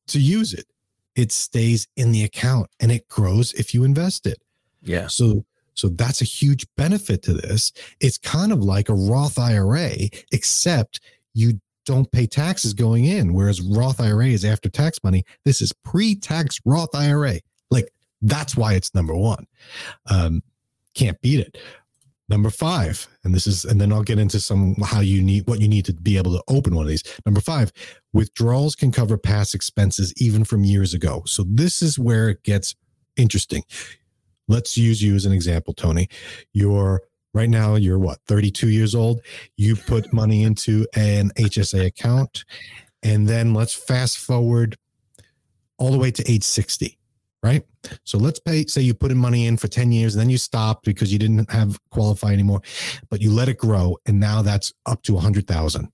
to 0.09 0.21
use 0.21 0.53
it. 0.53 0.67
It 1.15 1.31
stays 1.31 1.87
in 1.97 2.13
the 2.13 2.25
account 2.25 2.71
and 2.81 2.91
it 2.91 3.09
grows 3.09 3.53
if 3.55 3.73
you 3.73 3.85
invest 3.85 4.27
it. 4.27 4.39
Yeah. 4.83 5.07
So 5.07 5.45
so 5.75 5.89
that's 5.91 6.21
a 6.21 6.25
huge 6.25 6.67
benefit 6.77 7.23
to 7.23 7.35
this. 7.35 7.73
It's 8.01 8.19
kind 8.19 8.51
of 8.51 8.65
like 8.65 8.89
a 8.89 8.95
Roth 8.95 9.39
IRA, 9.39 9.93
except 10.33 11.01
you 11.35 11.61
don't 11.89 12.13
pay 12.13 12.27
taxes 12.27 12.75
going 12.75 13.07
in, 13.07 13.33
whereas 13.33 13.63
Roth 13.63 13.99
IRA 13.99 14.27
is 14.27 14.45
after 14.45 14.69
tax 14.69 15.03
money. 15.03 15.25
This 15.47 15.63
is 15.63 15.73
pre 15.73 16.15
tax 16.15 16.61
Roth 16.67 16.95
IRA. 16.95 17.41
Like 17.71 17.89
that's 18.21 18.55
why 18.55 18.75
it's 18.75 18.95
number 18.95 19.15
one. 19.15 19.47
Um, 20.11 20.43
can't 20.95 21.19
beat 21.23 21.41
it. 21.41 21.57
Number 22.29 22.51
five, 22.51 23.09
and 23.25 23.35
this 23.35 23.47
is, 23.47 23.65
and 23.65 23.81
then 23.81 23.91
I'll 23.91 24.03
get 24.03 24.19
into 24.19 24.39
some 24.39 24.75
how 24.85 25.01
you 25.01 25.23
need 25.23 25.49
what 25.49 25.63
you 25.63 25.69
need 25.69 25.87
to 25.87 25.95
be 25.95 26.19
able 26.19 26.37
to 26.37 26.43
open 26.47 26.75
one 26.75 26.85
of 26.85 26.91
these. 26.91 27.03
Number 27.25 27.41
five, 27.41 27.73
withdrawals 28.13 28.75
can 28.75 28.93
cover 28.93 29.17
past 29.17 29.55
expenses 29.55 30.13
even 30.19 30.45
from 30.45 30.63
years 30.63 30.93
ago. 30.93 31.23
So 31.25 31.43
this 31.49 31.81
is 31.81 31.99
where 31.99 32.29
it 32.29 32.43
gets 32.43 32.75
interesting. 33.17 33.63
Let's 34.47 34.77
use 34.77 35.01
you 35.01 35.15
as 35.15 35.25
an 35.25 35.33
example, 35.33 35.73
Tony. 35.73 36.09
You're 36.53 37.01
right 37.35 37.49
now 37.49 37.77
you're 37.77 37.99
what 37.99 38.19
32 38.27 38.69
years 38.69 38.95
old? 38.95 39.21
You 39.57 39.77
put 39.77 40.13
money 40.13 40.43
into 40.43 40.87
an 40.95 41.31
hsa 41.37 41.87
account 41.87 42.45
and 43.03 43.29
then 43.29 43.55
let's 43.55 43.75
fast 43.75 44.19
forward 44.19 44.77
all 45.79 45.93
the 45.93 45.99
way 45.99 46.11
to 46.11 46.31
age 46.31 46.45
60 46.45 46.99
right? 47.43 47.63
So 48.05 48.19
let's 48.19 48.41
pay 48.41 48.67
say 48.67 48.81
you 48.81 48.95
put 48.95 49.13
in 49.13 49.17
money 49.17 49.47
in 49.47 49.57
for 49.57 49.69
10 49.69 49.93
years 49.93 50.15
and 50.15 50.21
then 50.21 50.31
you 50.31 50.39
stopped 50.39 50.85
because 50.85 51.13
you 51.13 51.19
didn't 51.19 51.51
have 51.51 51.79
qualify 51.91 52.33
anymore 52.33 52.61
but 53.11 53.21
you 53.21 53.31
let 53.31 53.49
it 53.49 53.59
grow 53.59 53.97
and 54.07 54.19
now 54.19 54.43
that's 54.43 54.73
up 54.87 55.03
to 55.05 55.15
100000 55.15 55.89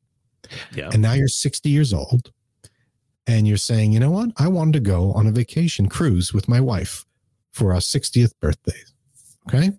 yeah. 0.75 0.89
and 0.93 1.03
now 1.03 1.13
you're 1.13 1.29
60 1.29 1.69
years 1.69 1.93
old 1.93 2.33
and 3.27 3.47
you're 3.47 3.57
saying 3.57 3.93
you 3.93 4.01
know 4.01 4.11
what? 4.11 4.31
I 4.39 4.49
wanted 4.49 4.73
to 4.75 4.81
go 4.81 5.13
on 5.13 5.27
a 5.27 5.33
vacation 5.33 5.89
cruise 5.89 6.33
with 6.33 6.49
my 6.49 6.61
wife 6.61 7.05
for 7.53 7.73
our 7.73 7.81
60th 7.81 8.33
birthday 8.41 8.81
okay 9.49 9.71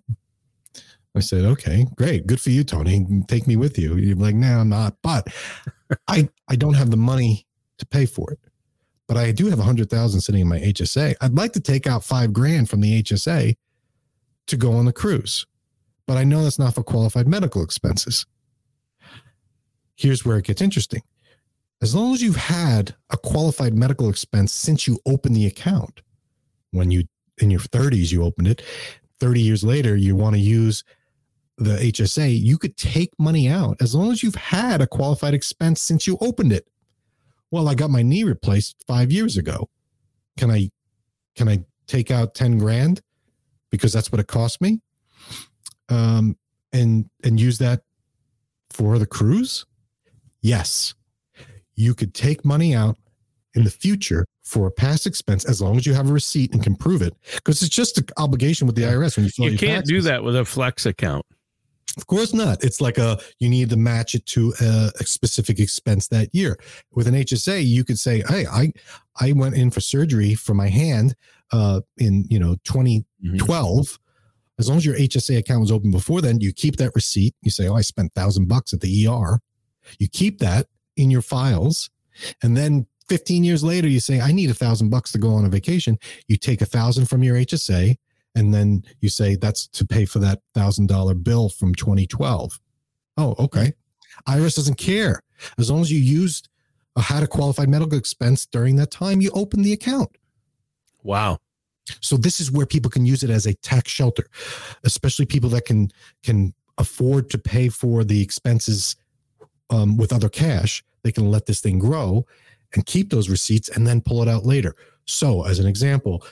I 1.16 1.20
said, 1.20 1.44
okay, 1.46 1.86
great. 1.96 2.26
Good 2.26 2.40
for 2.40 2.50
you, 2.50 2.62
Tony. 2.62 3.06
Take 3.26 3.46
me 3.46 3.56
with 3.56 3.78
you. 3.78 3.96
You're 3.96 4.16
like, 4.16 4.34
no, 4.34 4.58
I'm 4.58 4.68
not. 4.68 4.96
But 5.02 5.26
I, 6.08 6.28
I 6.48 6.56
don't 6.56 6.74
have 6.74 6.90
the 6.90 6.96
money 6.98 7.46
to 7.78 7.86
pay 7.86 8.04
for 8.04 8.30
it. 8.32 8.38
But 9.08 9.16
I 9.16 9.32
do 9.32 9.46
have 9.46 9.58
a 9.58 9.64
hundred 9.64 9.88
thousand 9.88 10.20
sitting 10.20 10.42
in 10.42 10.48
my 10.48 10.58
HSA. 10.58 11.14
I'd 11.20 11.34
like 11.34 11.52
to 11.54 11.60
take 11.60 11.86
out 11.86 12.04
five 12.04 12.32
grand 12.32 12.68
from 12.68 12.80
the 12.80 13.02
HSA 13.02 13.56
to 14.48 14.56
go 14.56 14.72
on 14.72 14.84
the 14.84 14.92
cruise. 14.92 15.46
But 16.06 16.18
I 16.18 16.24
know 16.24 16.42
that's 16.44 16.58
not 16.58 16.74
for 16.74 16.82
qualified 16.82 17.26
medical 17.26 17.62
expenses. 17.62 18.26
Here's 19.96 20.24
where 20.24 20.36
it 20.36 20.44
gets 20.44 20.60
interesting. 20.60 21.02
As 21.80 21.94
long 21.94 22.14
as 22.14 22.22
you've 22.22 22.36
had 22.36 22.94
a 23.10 23.16
qualified 23.16 23.74
medical 23.74 24.08
expense 24.10 24.52
since 24.52 24.86
you 24.86 24.98
opened 25.06 25.36
the 25.36 25.46
account, 25.46 26.02
when 26.72 26.90
you 26.90 27.04
in 27.38 27.50
your 27.50 27.60
30s 27.60 28.12
you 28.12 28.22
opened 28.22 28.48
it, 28.48 28.62
30 29.20 29.40
years 29.40 29.64
later 29.64 29.96
you 29.96 30.16
want 30.16 30.34
to 30.34 30.40
use 30.40 30.84
the 31.58 31.76
HSA, 31.76 32.38
you 32.40 32.58
could 32.58 32.76
take 32.76 33.10
money 33.18 33.48
out 33.48 33.76
as 33.80 33.94
long 33.94 34.12
as 34.12 34.22
you've 34.22 34.34
had 34.34 34.80
a 34.80 34.86
qualified 34.86 35.34
expense 35.34 35.80
since 35.80 36.06
you 36.06 36.18
opened 36.20 36.52
it. 36.52 36.68
Well, 37.50 37.68
I 37.68 37.74
got 37.74 37.90
my 37.90 38.02
knee 38.02 38.24
replaced 38.24 38.76
five 38.86 39.10
years 39.10 39.36
ago. 39.36 39.68
Can 40.36 40.50
I 40.50 40.70
can 41.34 41.48
I 41.48 41.64
take 41.86 42.10
out 42.10 42.34
10 42.34 42.58
grand 42.58 43.00
because 43.70 43.92
that's 43.92 44.10
what 44.10 44.20
it 44.20 44.26
cost 44.26 44.60
me? 44.60 44.80
Um 45.88 46.36
and 46.72 47.08
and 47.24 47.40
use 47.40 47.58
that 47.58 47.82
for 48.70 48.98
the 48.98 49.06
cruise? 49.06 49.64
Yes. 50.42 50.94
You 51.74 51.94
could 51.94 52.14
take 52.14 52.44
money 52.44 52.74
out 52.74 52.98
in 53.54 53.64
the 53.64 53.70
future 53.70 54.26
for 54.44 54.66
a 54.66 54.70
past 54.70 55.06
expense 55.06 55.44
as 55.46 55.62
long 55.62 55.76
as 55.76 55.86
you 55.86 55.94
have 55.94 56.10
a 56.10 56.12
receipt 56.12 56.52
and 56.52 56.62
can 56.62 56.76
prove 56.76 57.00
it 57.00 57.14
because 57.36 57.62
it's 57.62 57.74
just 57.74 57.96
an 57.98 58.06
obligation 58.18 58.66
with 58.66 58.76
the 58.76 58.82
IRS 58.82 59.16
when 59.16 59.24
you 59.26 59.50
You 59.50 59.58
can't 59.58 59.86
do 59.86 60.02
that 60.02 60.22
with 60.22 60.36
a 60.36 60.44
flex 60.44 60.84
account. 60.84 61.24
Of 61.96 62.06
course 62.06 62.34
not. 62.34 62.62
It's 62.62 62.80
like 62.80 62.98
a 62.98 63.18
you 63.38 63.48
need 63.48 63.70
to 63.70 63.76
match 63.76 64.14
it 64.14 64.26
to 64.26 64.52
a, 64.60 64.90
a, 65.00 65.04
specific 65.04 65.58
expense 65.58 66.08
that 66.08 66.34
year. 66.34 66.58
With 66.92 67.06
an 67.06 67.14
HSA, 67.14 67.64
you 67.66 67.84
could 67.84 67.98
say, 67.98 68.22
"Hey, 68.28 68.46
I 68.46 68.72
I 69.18 69.32
went 69.32 69.54
in 69.54 69.70
for 69.70 69.80
surgery 69.80 70.34
for 70.34 70.52
my 70.52 70.68
hand 70.68 71.14
uh, 71.52 71.80
in 71.96 72.26
you 72.28 72.38
know 72.38 72.56
2012." 72.64 73.04
Mm-hmm. 73.22 73.94
As 74.58 74.68
long 74.68 74.78
as 74.78 74.86
your 74.86 74.96
HSA 74.96 75.38
account 75.38 75.60
was 75.60 75.72
open 75.72 75.90
before 75.90 76.20
then, 76.20 76.40
you 76.40 76.52
keep 76.52 76.76
that 76.76 76.94
receipt. 76.94 77.34
You 77.42 77.50
say, 77.50 77.66
"Oh, 77.66 77.74
I 77.74 77.80
spent 77.80 78.12
thousand 78.12 78.46
bucks 78.48 78.74
at 78.74 78.80
the 78.80 79.06
ER." 79.06 79.40
You 79.98 80.08
keep 80.08 80.38
that 80.40 80.66
in 80.96 81.10
your 81.10 81.22
files, 81.22 81.88
and 82.42 82.56
then 82.56 82.86
15 83.08 83.44
years 83.44 83.64
later, 83.64 83.88
you 83.88 84.00
say, 84.00 84.20
"I 84.20 84.32
need 84.32 84.50
a 84.50 84.54
thousand 84.54 84.90
bucks 84.90 85.12
to 85.12 85.18
go 85.18 85.32
on 85.32 85.46
a 85.46 85.48
vacation." 85.48 85.98
You 86.28 86.36
take 86.36 86.60
a 86.60 86.66
thousand 86.66 87.06
from 87.06 87.22
your 87.22 87.36
HSA 87.36 87.96
and 88.36 88.52
then 88.54 88.84
you 89.00 89.08
say 89.08 89.34
that's 89.34 89.66
to 89.66 89.84
pay 89.84 90.04
for 90.04 90.20
that 90.20 90.40
thousand 90.54 90.86
dollar 90.86 91.14
bill 91.14 91.48
from 91.48 91.74
2012 91.74 92.60
oh 93.16 93.34
okay. 93.38 93.72
Irs 94.28 94.56
doesn't 94.56 94.78
care. 94.78 95.20
As 95.58 95.70
long 95.70 95.80
as 95.80 95.90
you 95.90 95.98
used 95.98 96.48
a 96.96 97.02
had 97.02 97.22
a 97.22 97.26
qualified 97.26 97.68
medical 97.68 97.98
expense 97.98 98.46
during 98.46 98.76
that 98.76 98.90
time 98.90 99.20
you 99.20 99.30
open 99.34 99.62
the 99.62 99.72
account. 99.72 100.10
Wow. 101.02 101.38
So 102.00 102.16
this 102.16 102.40
is 102.40 102.50
where 102.50 102.66
people 102.66 102.90
can 102.90 103.06
use 103.06 103.22
it 103.22 103.30
as 103.30 103.46
a 103.46 103.54
tax 103.54 103.90
shelter 103.90 104.26
especially 104.84 105.26
people 105.26 105.50
that 105.50 105.64
can 105.64 105.90
can 106.22 106.54
afford 106.78 107.30
to 107.30 107.38
pay 107.38 107.68
for 107.70 108.04
the 108.04 108.22
expenses 108.22 108.96
um, 109.70 109.96
with 109.96 110.12
other 110.12 110.28
cash. 110.28 110.84
They 111.02 111.12
can 111.12 111.30
let 111.30 111.46
this 111.46 111.60
thing 111.60 111.78
grow 111.78 112.26
and 112.74 112.84
keep 112.84 113.10
those 113.10 113.30
receipts 113.30 113.70
and 113.70 113.86
then 113.86 114.02
pull 114.02 114.22
it 114.22 114.28
out 114.28 114.44
later. 114.44 114.74
So 115.06 115.46
as 115.46 115.58
an 115.58 115.66
example 115.66 116.22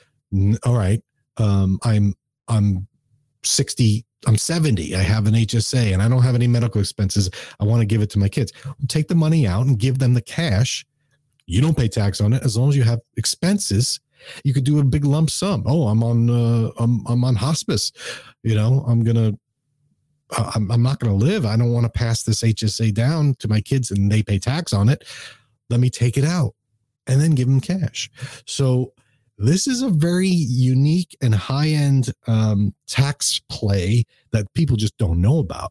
all 0.64 0.74
right 0.74 1.00
um, 1.36 1.78
I'm 1.82 2.14
I'm 2.48 2.86
60 3.42 4.04
I'm 4.26 4.36
70 4.36 4.96
I 4.96 5.00
have 5.00 5.26
an 5.26 5.34
HSA 5.34 5.92
and 5.92 6.02
I 6.02 6.08
don't 6.08 6.22
have 6.22 6.34
any 6.34 6.46
medical 6.46 6.80
expenses. 6.80 7.30
I 7.60 7.64
want 7.64 7.80
to 7.80 7.86
give 7.86 8.00
it 8.00 8.10
to 8.10 8.18
my 8.18 8.28
kids. 8.28 8.52
Take 8.88 9.08
the 9.08 9.14
money 9.14 9.46
out 9.46 9.66
and 9.66 9.78
give 9.78 9.98
them 9.98 10.14
the 10.14 10.22
cash. 10.22 10.86
You 11.46 11.60
don't 11.60 11.76
pay 11.76 11.88
tax 11.88 12.20
on 12.20 12.32
it. 12.32 12.42
As 12.42 12.56
long 12.56 12.70
as 12.70 12.76
you 12.76 12.84
have 12.84 13.00
expenses 13.16 14.00
you 14.42 14.54
could 14.54 14.64
do 14.64 14.78
a 14.78 14.84
big 14.84 15.04
lump 15.04 15.30
sum. 15.30 15.64
Oh 15.66 15.88
I'm 15.88 16.02
on 16.02 16.30
uh, 16.30 16.70
I'm 16.78 17.06
I'm 17.06 17.24
on 17.24 17.34
hospice. 17.36 17.92
You 18.42 18.54
know 18.54 18.84
I'm 18.88 19.04
to 19.04 19.38
I'm, 20.36 20.70
I'm 20.70 20.82
not 20.82 21.00
to 21.12 21.12
live. 21.12 21.46
I 21.46 21.56
don't 21.56 21.72
want 21.72 21.84
to 21.84 21.90
pass 21.90 22.22
this 22.22 22.42
HSA 22.42 22.94
down 22.94 23.34
to 23.38 23.48
my 23.48 23.60
kids 23.60 23.90
and 23.90 24.10
they 24.10 24.22
pay 24.22 24.38
tax 24.38 24.72
on 24.72 24.88
it. 24.88 25.04
Let 25.70 25.80
me 25.80 25.90
take 25.90 26.16
it 26.16 26.24
out 26.24 26.54
and 27.06 27.20
then 27.20 27.32
give 27.32 27.48
them 27.48 27.60
cash. 27.60 28.10
So 28.46 28.92
this 29.38 29.66
is 29.66 29.82
a 29.82 29.88
very 29.88 30.28
unique 30.28 31.16
and 31.20 31.34
high 31.34 31.68
end 31.68 32.12
um, 32.26 32.74
tax 32.86 33.40
play 33.48 34.04
that 34.32 34.52
people 34.54 34.76
just 34.76 34.96
don't 34.98 35.20
know 35.20 35.38
about. 35.38 35.70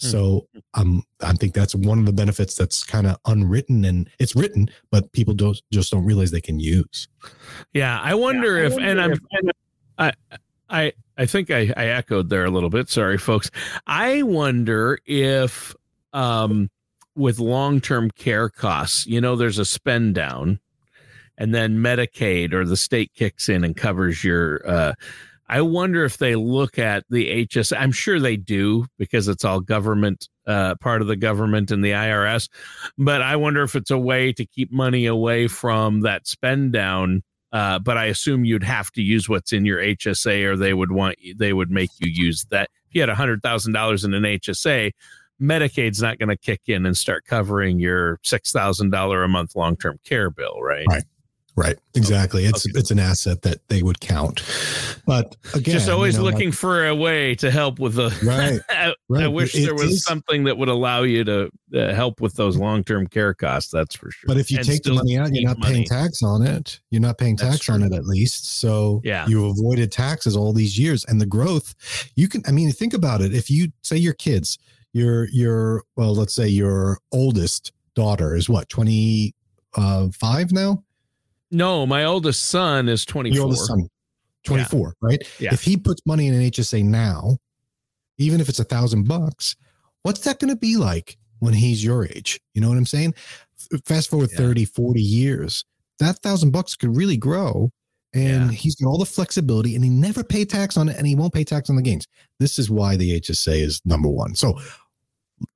Hmm. 0.00 0.06
So 0.08 0.48
um, 0.74 1.02
I 1.22 1.32
think 1.32 1.54
that's 1.54 1.74
one 1.74 1.98
of 1.98 2.06
the 2.06 2.12
benefits 2.12 2.54
that's 2.54 2.84
kind 2.84 3.06
of 3.06 3.16
unwritten 3.26 3.84
and 3.84 4.10
it's 4.18 4.36
written, 4.36 4.68
but 4.90 5.10
people 5.12 5.34
don't 5.34 5.60
just 5.72 5.90
don't 5.90 6.04
realize 6.04 6.30
they 6.30 6.40
can 6.40 6.60
use. 6.60 7.08
Yeah, 7.72 8.00
I 8.00 8.14
wonder 8.14 8.58
yeah, 8.58 8.66
if, 8.66 8.72
I 8.72 8.74
wonder 8.74 8.90
and 8.90 9.00
I'm, 9.00 9.12
if, 9.12 9.20
I, 9.98 10.12
I, 10.68 10.92
I 11.16 11.26
think 11.26 11.50
I, 11.50 11.72
I 11.76 11.86
echoed 11.86 12.28
there 12.28 12.44
a 12.44 12.50
little 12.50 12.70
bit. 12.70 12.90
Sorry, 12.90 13.16
folks. 13.16 13.50
I 13.86 14.22
wonder 14.22 14.98
if, 15.06 15.74
um, 16.12 16.70
with 17.14 17.38
long 17.38 17.80
term 17.80 18.10
care 18.10 18.50
costs, 18.50 19.06
you 19.06 19.20
know, 19.22 19.36
there's 19.36 19.58
a 19.58 19.64
spend 19.64 20.14
down 20.14 20.60
and 21.38 21.54
then 21.54 21.78
Medicaid 21.78 22.52
or 22.52 22.64
the 22.64 22.76
state 22.76 23.12
kicks 23.14 23.48
in 23.48 23.64
and 23.64 23.76
covers 23.76 24.24
your. 24.24 24.66
Uh, 24.66 24.92
I 25.48 25.60
wonder 25.60 26.04
if 26.04 26.18
they 26.18 26.34
look 26.34 26.78
at 26.78 27.04
the 27.08 27.46
HS. 27.46 27.72
I'm 27.72 27.92
sure 27.92 28.18
they 28.18 28.36
do 28.36 28.86
because 28.98 29.28
it's 29.28 29.44
all 29.44 29.60
government, 29.60 30.28
uh, 30.46 30.74
part 30.76 31.02
of 31.02 31.06
the 31.06 31.16
government 31.16 31.70
and 31.70 31.84
the 31.84 31.92
IRS. 31.92 32.48
But 32.98 33.22
I 33.22 33.36
wonder 33.36 33.62
if 33.62 33.76
it's 33.76 33.92
a 33.92 33.98
way 33.98 34.32
to 34.32 34.44
keep 34.44 34.72
money 34.72 35.06
away 35.06 35.46
from 35.46 36.00
that 36.00 36.26
spend 36.26 36.72
down. 36.72 37.22
Uh, 37.52 37.78
but 37.78 37.96
I 37.96 38.06
assume 38.06 38.44
you'd 38.44 38.64
have 38.64 38.90
to 38.92 39.02
use 39.02 39.28
what's 39.28 39.52
in 39.52 39.64
your 39.64 39.78
HSA, 39.78 40.44
or 40.44 40.56
they 40.56 40.74
would 40.74 40.90
want 40.90 41.16
they 41.36 41.52
would 41.52 41.70
make 41.70 41.90
you 41.98 42.10
use 42.10 42.44
that. 42.50 42.68
If 42.88 42.94
you 42.94 43.00
had 43.02 43.10
hundred 43.10 43.42
thousand 43.42 43.72
dollars 43.72 44.04
in 44.04 44.14
an 44.14 44.24
HSA, 44.24 44.90
Medicaid's 45.40 46.02
not 46.02 46.18
going 46.18 46.28
to 46.28 46.36
kick 46.36 46.62
in 46.66 46.84
and 46.86 46.96
start 46.96 47.24
covering 47.24 47.78
your 47.78 48.18
six 48.24 48.50
thousand 48.50 48.90
dollar 48.90 49.22
a 49.22 49.28
month 49.28 49.54
long 49.54 49.76
term 49.76 50.00
care 50.04 50.28
bill, 50.28 50.60
right? 50.60 50.86
Right. 50.88 51.04
Right. 51.56 51.78
Exactly. 51.94 52.42
Okay. 52.42 52.50
It's 52.50 52.66
okay. 52.66 52.78
it's 52.78 52.90
an 52.90 52.98
asset 52.98 53.40
that 53.42 53.66
they 53.68 53.82
would 53.82 53.98
count. 54.00 54.42
But 55.06 55.36
again, 55.54 55.72
just 55.72 55.88
always 55.88 56.14
you 56.14 56.18
know, 56.18 56.24
looking 56.24 56.50
like, 56.50 56.58
for 56.58 56.86
a 56.86 56.94
way 56.94 57.34
to 57.36 57.50
help 57.50 57.78
with 57.78 57.94
the 57.94 58.14
right. 58.22 58.60
I, 58.68 58.94
right. 59.08 59.24
I 59.24 59.28
wish 59.28 59.54
it 59.54 59.64
there 59.64 59.74
was 59.74 59.92
is, 59.92 60.04
something 60.04 60.44
that 60.44 60.58
would 60.58 60.68
allow 60.68 61.02
you 61.02 61.24
to 61.24 61.50
uh, 61.74 61.94
help 61.94 62.20
with 62.20 62.34
those 62.34 62.58
long 62.58 62.84
term 62.84 63.06
care 63.06 63.32
costs. 63.32 63.72
That's 63.72 63.96
for 63.96 64.10
sure. 64.10 64.28
But 64.28 64.36
if 64.36 64.50
you 64.50 64.58
and 64.58 64.66
take 64.66 64.82
the 64.82 64.92
money 64.92 65.16
out, 65.16 65.32
you're 65.32 65.48
not 65.48 65.58
money. 65.58 65.72
paying 65.72 65.84
tax 65.86 66.22
on 66.22 66.46
it. 66.46 66.78
You're 66.90 67.00
not 67.00 67.16
paying 67.16 67.38
tax 67.38 67.70
on 67.70 67.82
it 67.82 67.94
at 67.94 68.04
least. 68.04 68.60
So 68.60 69.00
yeah, 69.02 69.26
you 69.26 69.46
avoided 69.46 69.90
taxes 69.90 70.36
all 70.36 70.52
these 70.52 70.78
years, 70.78 71.06
and 71.06 71.18
the 71.18 71.26
growth. 71.26 71.74
You 72.16 72.28
can. 72.28 72.42
I 72.46 72.50
mean, 72.50 72.70
think 72.70 72.92
about 72.92 73.22
it. 73.22 73.34
If 73.34 73.48
you 73.48 73.72
say 73.80 73.96
your 73.96 74.14
kids, 74.14 74.58
your 74.92 75.26
your 75.30 75.84
well, 75.96 76.14
let's 76.14 76.34
say 76.34 76.48
your 76.48 76.98
oldest 77.12 77.72
daughter 77.94 78.36
is 78.36 78.46
what 78.46 78.68
twenty 78.68 79.34
uh, 79.74 80.08
now 80.50 80.82
no, 81.50 81.86
my 81.86 82.04
oldest 82.04 82.48
son 82.48 82.88
is 82.88 83.04
24. 83.04 83.34
Your 83.34 83.44
oldest 83.44 83.66
son, 83.66 83.88
24, 84.44 84.80
yeah. 84.80 85.08
right? 85.08 85.22
Yeah. 85.38 85.54
If 85.54 85.62
he 85.62 85.76
puts 85.76 86.04
money 86.06 86.26
in 86.26 86.34
an 86.34 86.40
HSA 86.40 86.84
now, 86.84 87.38
even 88.18 88.40
if 88.40 88.48
it's 88.48 88.58
a 88.58 88.64
thousand 88.64 89.06
bucks, 89.06 89.56
what's 90.02 90.20
that 90.20 90.40
going 90.40 90.50
to 90.50 90.56
be 90.56 90.76
like 90.76 91.16
when 91.38 91.54
he's 91.54 91.84
your 91.84 92.06
age? 92.06 92.40
You 92.54 92.60
know 92.60 92.68
what 92.68 92.78
I'm 92.78 92.86
saying? 92.86 93.14
Fast 93.84 94.10
forward 94.10 94.30
yeah. 94.32 94.38
30, 94.38 94.64
40 94.64 95.00
years, 95.00 95.64
that 95.98 96.18
thousand 96.18 96.50
bucks 96.50 96.74
could 96.74 96.96
really 96.96 97.16
grow. 97.16 97.70
And 98.14 98.50
yeah. 98.50 98.56
he's 98.56 98.76
got 98.76 98.88
all 98.88 98.98
the 98.98 99.04
flexibility 99.04 99.74
and 99.74 99.84
he 99.84 99.90
never 99.90 100.24
pay 100.24 100.44
tax 100.46 100.78
on 100.78 100.88
it 100.88 100.96
and 100.96 101.06
he 101.06 101.14
won't 101.14 101.34
pay 101.34 101.44
tax 101.44 101.68
on 101.68 101.76
the 101.76 101.82
gains. 101.82 102.06
This 102.40 102.58
is 102.58 102.70
why 102.70 102.96
the 102.96 103.20
HSA 103.20 103.60
is 103.60 103.82
number 103.84 104.08
one. 104.08 104.34
So 104.34 104.58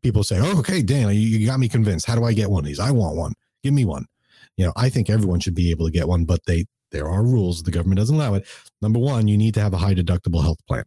people 0.02 0.22
say, 0.24 0.38
Oh, 0.40 0.58
okay, 0.58 0.82
Dan, 0.82 1.08
you, 1.08 1.20
you 1.20 1.46
got 1.46 1.58
me 1.58 1.68
convinced. 1.68 2.04
How 2.04 2.16
do 2.16 2.24
I 2.24 2.34
get 2.34 2.50
one 2.50 2.60
of 2.60 2.66
these? 2.66 2.80
I 2.80 2.90
want 2.90 3.16
one. 3.16 3.32
Give 3.62 3.72
me 3.72 3.86
one 3.86 4.04
you 4.60 4.66
know, 4.66 4.72
I 4.76 4.90
think 4.90 5.08
everyone 5.08 5.40
should 5.40 5.54
be 5.54 5.70
able 5.70 5.86
to 5.86 5.90
get 5.90 6.06
one, 6.06 6.26
but 6.26 6.44
they 6.46 6.66
there 6.92 7.08
are 7.08 7.22
rules. 7.22 7.62
The 7.62 7.70
government 7.70 7.98
doesn't 7.98 8.14
allow 8.14 8.34
it. 8.34 8.46
Number 8.82 8.98
one, 8.98 9.26
you 9.26 9.38
need 9.38 9.54
to 9.54 9.60
have 9.62 9.72
a 9.72 9.78
high 9.78 9.94
deductible 9.94 10.42
health 10.42 10.58
plan, 10.68 10.84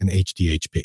an 0.00 0.08
HDHP. 0.08 0.84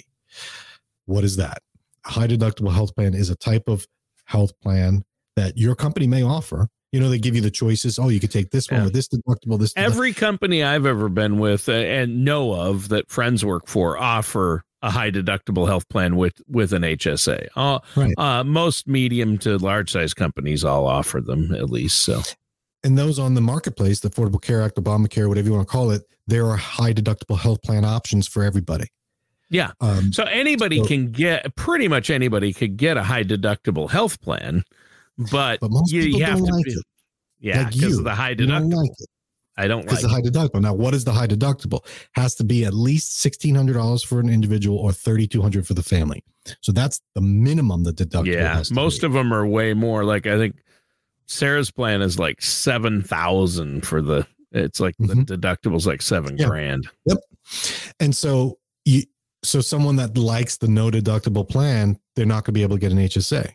What 1.05 1.23
is 1.23 1.35
that? 1.37 1.59
A 2.07 2.09
high 2.09 2.25
deductible 2.27 2.73
health 2.73 2.95
plan 2.95 3.13
is 3.13 3.29
a 3.29 3.35
type 3.35 3.67
of 3.67 3.85
health 4.25 4.59
plan 4.59 5.03
that 5.35 5.55
your 5.55 5.75
company 5.75 6.07
may 6.07 6.23
offer. 6.23 6.67
You 6.91 6.99
know, 6.99 7.09
they 7.09 7.19
give 7.19 7.35
you 7.35 7.41
the 7.41 7.51
choices. 7.51 7.99
Oh, 7.99 8.09
you 8.09 8.19
could 8.19 8.31
take 8.31 8.49
this 8.49 8.71
one 8.71 8.81
Yeah. 8.81 8.87
or 8.87 8.89
this 8.89 9.07
deductible. 9.07 9.59
This 9.59 9.73
Every 9.75 10.11
company 10.11 10.63
I've 10.63 10.87
ever 10.87 11.09
been 11.09 11.37
with 11.37 11.69
uh, 11.69 11.73
and 11.73 12.25
know 12.25 12.53
of 12.53 12.89
that 12.89 13.11
friends 13.11 13.45
work 13.45 13.67
for 13.67 13.99
offer 13.99 14.63
a 14.81 14.89
high 14.91 15.11
deductible 15.11 15.67
health 15.67 15.87
plan 15.89 16.15
with 16.15 16.41
with 16.47 16.73
an 16.73 16.81
HSA. 16.83 17.47
Uh, 17.55 17.79
Right. 17.95 18.13
uh, 18.17 18.43
most 18.43 18.87
medium 18.87 19.37
to 19.39 19.57
large 19.57 19.91
size 19.91 20.13
companies 20.13 20.63
all 20.63 20.87
offer 20.87 21.21
them 21.21 21.53
at 21.53 21.69
least. 21.69 21.99
So 21.99 22.21
and 22.83 22.97
those 22.97 23.19
on 23.19 23.35
the 23.35 23.41
marketplace, 23.41 23.99
the 23.99 24.09
Affordable 24.09 24.41
Care 24.41 24.61
Act, 24.63 24.75
Obamacare, 24.77 25.27
whatever 25.27 25.47
you 25.47 25.53
want 25.53 25.67
to 25.67 25.71
call 25.71 25.91
it, 25.91 26.01
there 26.25 26.47
are 26.47 26.57
high 26.57 26.93
deductible 26.93 27.37
health 27.37 27.61
plan 27.61 27.85
options 27.85 28.27
for 28.27 28.43
everybody. 28.43 28.87
yeah, 29.51 29.71
Um, 29.81 30.11
so 30.13 30.23
anybody 30.23 30.77
So- 30.79 30.85
can 30.85 31.11
get 31.11 31.55
pretty 31.55 31.87
much 31.87 32.09
anybody 32.09 32.53
could 32.53 32.77
get 32.77 32.97
a 32.97 33.03
high 33.03 33.23
deductible 33.23 33.89
health 33.91 34.19
plan, 34.21 34.63
but, 35.31 35.59
but 35.59 35.69
most 35.69 35.91
you, 35.91 36.03
people 36.03 36.19
you 36.21 36.25
have 36.25 36.37
don't 36.39 36.47
to 36.47 36.53
like 36.53 36.65
be, 36.65 36.71
it. 36.71 36.83
yeah 37.39 37.65
because 37.65 37.81
you. 37.81 37.97
of 37.99 38.03
the 38.05 38.15
high 38.15 38.33
deductible. 38.33 38.73
like 38.75 38.91
it 38.97 39.09
I 39.57 39.67
don't 39.67 39.81
because 39.83 40.03
like. 40.03 40.23
the 40.23 40.29
high 40.39 40.45
deductible. 40.47 40.61
Now, 40.61 40.73
what 40.73 40.93
is 40.93 41.03
the 41.03 41.11
high 41.11 41.27
deductible? 41.27 41.85
Has 42.13 42.35
to 42.35 42.43
be 42.43 42.63
at 42.65 42.73
least 42.73 43.19
sixteen 43.19 43.53
hundred 43.55 43.73
dollars 43.73 44.03
for 44.03 44.19
an 44.19 44.29
individual 44.29 44.77
or 44.77 44.91
thirty 44.93 45.27
two 45.27 45.41
hundred 45.41 45.67
for 45.67 45.73
the 45.73 45.83
family. 45.83 46.23
So 46.61 46.71
that's 46.71 47.01
the 47.15 47.21
minimum 47.21 47.83
the 47.83 47.91
deductible. 47.93 48.27
yeah, 48.33 48.63
most 48.71 49.03
of 49.03 49.13
them 49.13 49.33
are 49.33 49.45
way 49.45 49.73
more. 49.73 50.03
Like 50.05 50.25
I 50.25 50.37
think 50.37 50.55
Sarah's 51.27 51.69
plan 51.71 52.01
is 52.01 52.17
like 52.17 52.41
seven 52.41 53.01
thousand 53.01 53.85
for 53.85 54.01
the. 54.01 54.25
It's 54.53 54.79
like 54.81 54.95
Mhm. 54.97 55.27
the 55.27 55.37
deductible's 55.37 55.87
like 55.87 56.01
seven 56.01 56.37
Yeah. 56.37 56.47
grand. 56.47 56.89
Yep. 57.05 57.17
And 57.99 58.15
so 58.15 58.57
you 58.85 59.03
so 59.43 59.59
someone 59.61 59.95
that 59.97 60.17
likes 60.17 60.57
the 60.57 60.67
no 60.67 60.89
deductible 60.91 61.47
plan, 61.47 61.97
they're 62.15 62.25
not 62.25 62.43
going 62.45 62.45
to 62.45 62.51
be 62.53 62.61
able 62.63 62.75
to 62.75 62.79
get 62.81 62.91
an 62.91 62.99
HSA. 62.99 63.49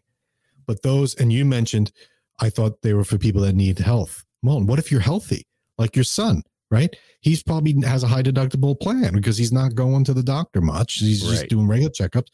But 0.67 0.83
those 0.83 1.15
and 1.15 1.33
you 1.33 1.45
mentioned 1.45 1.93
I 2.41 2.50
thought 2.50 2.83
they 2.83 2.93
were 2.93 3.05
for 3.05 3.19
people 3.19 3.41
that 3.43 3.55
need 3.55 3.79
health. 3.79 4.25
Well, 4.43 4.62
what 4.62 4.79
if 4.79 4.91
you're 4.91 5.00
healthy? 5.00 5.47
Like 5.78 5.97
your 5.97 6.04
son, 6.04 6.42
right? 6.71 6.95
He's 7.21 7.42
probably 7.42 7.76
has 7.85 8.02
a 8.02 8.09
high 8.09 8.23
deductible 8.23 8.78
plan 8.78 9.12
because 9.12 9.37
he's 9.37 9.52
not 9.52 9.75
going 9.75 10.04
to 10.04 10.14
the 10.14 10.23
doctor 10.23 10.61
much. 10.61 10.95
He's 10.95 11.23
just 11.23 11.49
doing 11.49 11.68
regular 11.68 11.90
checkups. 11.90 12.28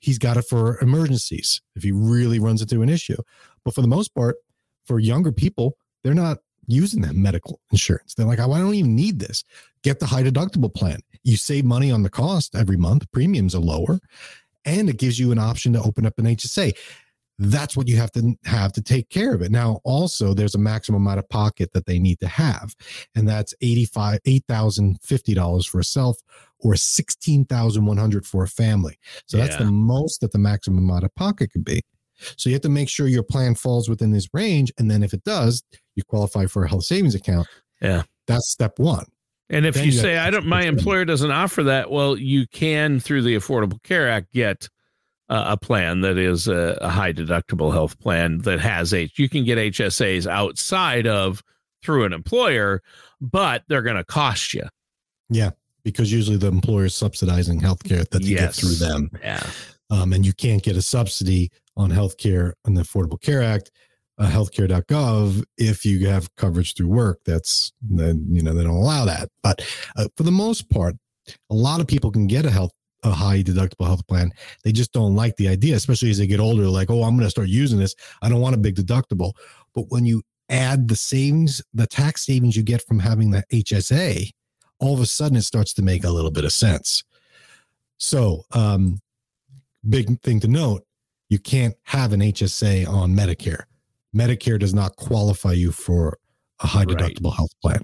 He's 0.00 0.18
got 0.18 0.36
it 0.36 0.42
for 0.42 0.80
emergencies 0.80 1.60
if 1.76 1.82
he 1.82 1.92
really 1.92 2.38
runs 2.38 2.62
into 2.62 2.82
an 2.82 2.88
issue. 2.88 3.16
But 3.64 3.74
for 3.74 3.80
the 3.80 3.88
most 3.88 4.14
part, 4.14 4.36
for 4.84 4.98
younger 5.00 5.32
people, 5.32 5.76
they're 6.02 6.14
not 6.14 6.38
using 6.66 7.02
that 7.02 7.14
medical 7.14 7.60
insurance. 7.70 8.14
They're 8.14 8.26
like, 8.26 8.38
oh, 8.38 8.52
I 8.52 8.58
don't 8.58 8.74
even 8.74 8.94
need 8.94 9.18
this. 9.18 9.44
Get 9.82 10.00
the 10.00 10.06
high 10.06 10.22
deductible 10.22 10.72
plan. 10.72 11.00
You 11.22 11.36
save 11.36 11.64
money 11.64 11.90
on 11.90 12.02
the 12.02 12.10
cost 12.10 12.54
every 12.54 12.76
month. 12.76 13.10
Premiums 13.12 13.54
are 13.54 13.60
lower, 13.60 14.00
and 14.64 14.88
it 14.88 14.98
gives 14.98 15.18
you 15.18 15.32
an 15.32 15.38
option 15.38 15.72
to 15.72 15.82
open 15.82 16.06
up 16.06 16.18
an 16.18 16.26
HSA. 16.26 16.72
That's 17.38 17.76
what 17.76 17.88
you 17.88 17.96
have 17.96 18.12
to 18.12 18.36
have 18.44 18.72
to 18.74 18.82
take 18.82 19.08
care 19.08 19.34
of 19.34 19.42
it. 19.42 19.50
Now, 19.50 19.80
also, 19.82 20.34
there's 20.34 20.54
a 20.54 20.58
maximum 20.58 21.08
out 21.08 21.18
of 21.18 21.28
pocket 21.28 21.72
that 21.72 21.86
they 21.86 21.98
need 21.98 22.20
to 22.20 22.28
have, 22.28 22.76
and 23.14 23.28
that's 23.28 23.54
eighty-five, 23.60 24.20
eight 24.24 24.44
thousand 24.46 25.00
fifty 25.02 25.34
dollars 25.34 25.66
for 25.66 25.80
a 25.80 25.84
self, 25.84 26.16
or 26.60 26.76
sixteen 26.76 27.44
thousand 27.44 27.86
one 27.86 27.96
hundred 27.96 28.24
for 28.24 28.44
a 28.44 28.48
family. 28.48 28.98
So 29.26 29.36
that's 29.36 29.56
the 29.56 29.64
most 29.64 30.20
that 30.20 30.30
the 30.32 30.38
maximum 30.38 30.90
out 30.90 31.02
of 31.02 31.14
pocket 31.16 31.50
could 31.50 31.64
be. 31.64 31.80
So 32.36 32.48
you 32.48 32.54
have 32.54 32.62
to 32.62 32.68
make 32.68 32.88
sure 32.88 33.08
your 33.08 33.24
plan 33.24 33.56
falls 33.56 33.88
within 33.88 34.12
this 34.12 34.28
range, 34.32 34.72
and 34.78 34.88
then 34.88 35.02
if 35.02 35.12
it 35.12 35.24
does, 35.24 35.64
you 35.96 36.04
qualify 36.04 36.46
for 36.46 36.62
a 36.62 36.68
health 36.68 36.84
savings 36.84 37.16
account. 37.16 37.48
Yeah. 37.82 38.04
That's 38.28 38.48
step 38.50 38.78
one. 38.78 39.06
And 39.50 39.66
if 39.66 39.74
Then 39.74 39.84
you 39.84 39.90
you 39.90 39.98
say 39.98 40.16
I 40.16 40.30
don't, 40.30 40.46
my 40.46 40.62
employer 40.62 41.04
doesn't 41.04 41.30
offer 41.30 41.64
that, 41.64 41.90
well, 41.90 42.16
you 42.16 42.46
can 42.46 43.00
through 43.00 43.22
the 43.22 43.36
Affordable 43.36 43.82
Care 43.82 44.08
Act 44.08 44.32
get 44.32 44.68
uh, 45.34 45.44
a 45.48 45.56
plan 45.56 46.00
that 46.02 46.16
is 46.16 46.46
a, 46.46 46.78
a 46.80 46.88
high 46.88 47.12
deductible 47.12 47.72
health 47.72 47.98
plan 47.98 48.38
that 48.42 48.60
has 48.60 48.94
H. 48.94 49.18
You 49.18 49.28
can 49.28 49.44
get 49.44 49.58
HSAs 49.58 50.28
outside 50.28 51.08
of 51.08 51.42
through 51.82 52.04
an 52.04 52.12
employer, 52.12 52.82
but 53.20 53.64
they're 53.68 53.82
going 53.82 53.96
to 53.96 54.04
cost 54.04 54.54
you. 54.54 54.62
Yeah, 55.28 55.50
because 55.82 56.12
usually 56.12 56.36
the 56.36 56.46
employer 56.46 56.84
is 56.84 56.94
subsidizing 56.94 57.60
healthcare 57.60 58.08
that 58.10 58.22
you 58.22 58.36
get 58.36 58.54
through 58.54 58.76
them. 58.76 59.10
Yeah. 59.20 59.44
Um, 59.90 60.12
and 60.12 60.24
you 60.24 60.32
can't 60.32 60.62
get 60.62 60.76
a 60.76 60.82
subsidy 60.82 61.50
on 61.76 61.90
healthcare 61.90 62.52
on 62.64 62.74
the 62.74 62.82
Affordable 62.82 63.20
Care 63.20 63.42
Act, 63.42 63.72
uh, 64.18 64.28
healthcare.gov, 64.28 65.42
if 65.58 65.84
you 65.84 66.06
have 66.06 66.32
coverage 66.36 66.74
through 66.76 66.88
work. 66.88 67.18
That's, 67.26 67.72
then, 67.82 68.24
you 68.30 68.40
know, 68.40 68.54
they 68.54 68.62
don't 68.62 68.76
allow 68.76 69.04
that. 69.04 69.30
But 69.42 69.66
uh, 69.96 70.06
for 70.16 70.22
the 70.22 70.30
most 70.30 70.70
part, 70.70 70.94
a 71.50 71.54
lot 71.54 71.80
of 71.80 71.88
people 71.88 72.12
can 72.12 72.28
get 72.28 72.46
a 72.46 72.50
health, 72.50 72.70
a 73.04 73.10
high 73.10 73.42
deductible 73.42 73.86
health 73.86 74.06
plan. 74.06 74.32
They 74.64 74.72
just 74.72 74.92
don't 74.92 75.14
like 75.14 75.36
the 75.36 75.48
idea, 75.48 75.76
especially 75.76 76.10
as 76.10 76.18
they 76.18 76.26
get 76.26 76.40
older. 76.40 76.66
Like, 76.66 76.90
oh, 76.90 77.02
I'm 77.02 77.14
going 77.16 77.26
to 77.26 77.30
start 77.30 77.48
using 77.48 77.78
this. 77.78 77.94
I 78.22 78.28
don't 78.28 78.40
want 78.40 78.54
a 78.54 78.58
big 78.58 78.74
deductible. 78.74 79.32
But 79.74 79.86
when 79.90 80.04
you 80.04 80.22
add 80.48 80.88
the 80.88 80.96
savings, 80.96 81.62
the 81.72 81.86
tax 81.86 82.24
savings 82.26 82.56
you 82.56 82.62
get 82.62 82.86
from 82.86 82.98
having 82.98 83.30
the 83.30 83.44
HSA, 83.52 84.30
all 84.80 84.94
of 84.94 85.00
a 85.00 85.06
sudden 85.06 85.36
it 85.36 85.42
starts 85.42 85.72
to 85.74 85.82
make 85.82 86.04
a 86.04 86.10
little 86.10 86.30
bit 86.30 86.44
of 86.44 86.52
sense. 86.52 87.04
So, 87.98 88.44
um, 88.52 89.00
big 89.88 90.20
thing 90.22 90.40
to 90.40 90.48
note 90.48 90.82
you 91.28 91.38
can't 91.38 91.74
have 91.84 92.12
an 92.12 92.20
HSA 92.20 92.86
on 92.88 93.14
Medicare. 93.14 93.62
Medicare 94.14 94.58
does 94.58 94.74
not 94.74 94.96
qualify 94.96 95.52
you 95.52 95.72
for 95.72 96.18
a 96.60 96.66
high 96.66 96.80
Right. 96.84 96.88
deductible 96.88 97.34
health 97.34 97.50
plan. 97.62 97.82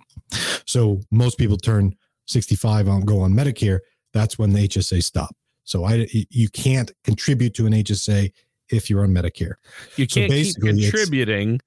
So, 0.67 1.01
most 1.11 1.39
people 1.39 1.57
turn 1.57 1.95
65 2.27 2.89
on 2.89 3.03
go 3.03 3.21
on 3.21 3.33
Medicare. 3.33 3.81
That's 4.13 4.39
when 4.39 4.53
the 4.53 4.67
HSA 4.69 5.03
stop. 5.03 5.35
So, 5.65 5.85
I 5.85 6.07
you 6.31 6.49
can't 6.49 6.91
contribute 7.05 7.55
to 7.55 7.67
an 7.67 7.73
HSA 7.73 8.33
if 8.71 8.91
you're 8.91 9.03
on 9.03 9.11
Medicare. 9.11 9.55
You 9.97 10.07
can't 10.07 10.33
keep 10.33 10.57
contributing, 10.57 11.61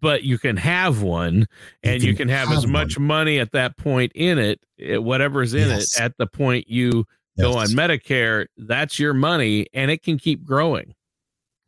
but 0.00 0.22
you 0.22 0.38
can 0.38 0.56
have 0.56 1.02
one 1.02 1.46
and 1.82 2.02
you 2.02 2.14
can 2.14 2.28
have, 2.28 2.50
as 2.52 2.62
have 2.62 2.70
much 2.70 2.98
money 2.98 3.38
at 3.38 3.52
that 3.52 3.76
point 3.76 4.12
in 4.14 4.38
it, 4.38 4.60
eh, 4.78 4.96
whatever's 4.96 5.54
in 5.54 5.68
Yes. 5.68 5.96
it 5.96 6.02
at 6.02 6.16
the 6.18 6.26
point 6.26 6.68
you 6.68 7.04
go 7.38 7.54
on 7.54 7.68
Medicare, 7.68 8.46
that's 8.56 8.98
your 8.98 9.14
money 9.14 9.66
and 9.72 9.90
it 9.90 10.02
can 10.02 10.18
keep 10.18 10.44
growing. 10.44 10.94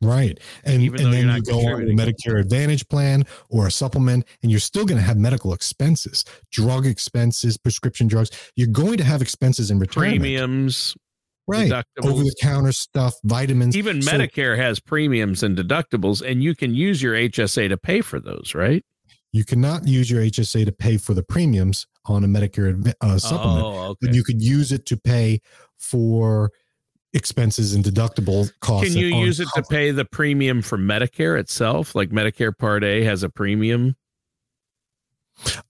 Right. 0.03 0.39
And, 0.65 0.81
Even 0.81 1.05
and 1.05 1.13
then 1.13 1.35
you 1.35 1.41
go 1.41 1.59
on 1.59 1.81
a. 1.83 1.85
Medicare 1.93 2.39
Advantage 2.39 2.87
plan 2.89 3.25
or 3.49 3.67
a 3.67 3.71
supplement, 3.71 4.27
and 4.41 4.51
you're 4.51 4.59
still 4.59 4.85
going 4.85 4.99
to 4.99 5.03
have 5.03 5.17
medical 5.17 5.53
expenses, 5.53 6.25
drug 6.51 6.85
expenses, 6.85 7.57
prescription 7.57 8.07
drugs. 8.07 8.29
You're 8.55 8.67
going 8.67 8.97
to 8.97 9.03
have 9.03 9.21
expenses 9.21 9.71
in 9.71 9.79
retirement. 9.79 10.19
Premiums, 10.21 10.95
right. 11.47 11.71
Over 12.03 12.23
the 12.23 12.35
counter 12.41 12.71
stuff, 12.71 13.15
vitamins. 13.23 13.75
Even 13.77 14.01
So 14.01 14.11
Medicare 14.11 14.57
has 14.57 14.79
premiums 14.79 15.41
and 15.43 15.57
deductibles, 15.57 16.21
and 16.21 16.43
you 16.43 16.55
can 16.55 16.75
use 16.75 17.01
your 17.01 17.13
HSA 17.15 17.69
to 17.69 17.77
pay 17.77 18.01
for 18.01 18.19
those, 18.19 18.53
right? 18.53 18.83
you 19.35 19.43
cannot 19.43 19.87
use 19.87 20.11
your 20.11 20.21
HSA 20.21 20.63
to 20.63 20.71
pay 20.71 20.95
for 20.95 21.15
the 21.15 21.23
premiums 21.23 21.87
on 22.05 22.23
a 22.23 22.27
Medicare 22.27 22.93
uh, 23.01 23.17
supplement, 23.17 23.65
Oh, 23.65 23.83
okay. 23.87 23.97
but 23.99 24.13
you 24.13 24.23
could 24.23 24.39
use 24.43 24.71
it 24.71 24.85
to 24.85 24.95
pay 24.95 25.41
for 25.79 26.51
expenses 27.13 27.73
and 27.73 27.83
deductible 27.83 28.51
costs. 28.59 28.89
Can 28.93 28.97
you 28.97 29.07
use 29.07 29.39
it 29.39 29.47
to 29.55 29.63
pay 29.63 29.91
the 29.91 30.05
premium 30.05 30.61
for 30.61 30.77
Medicare 30.77 31.39
itself? 31.39 31.95
Like 31.95 32.09
Medicare 32.09 32.57
Part 32.57 32.83
A 32.83 33.03
has 33.03 33.23
a 33.23 33.29
premium 33.29 33.95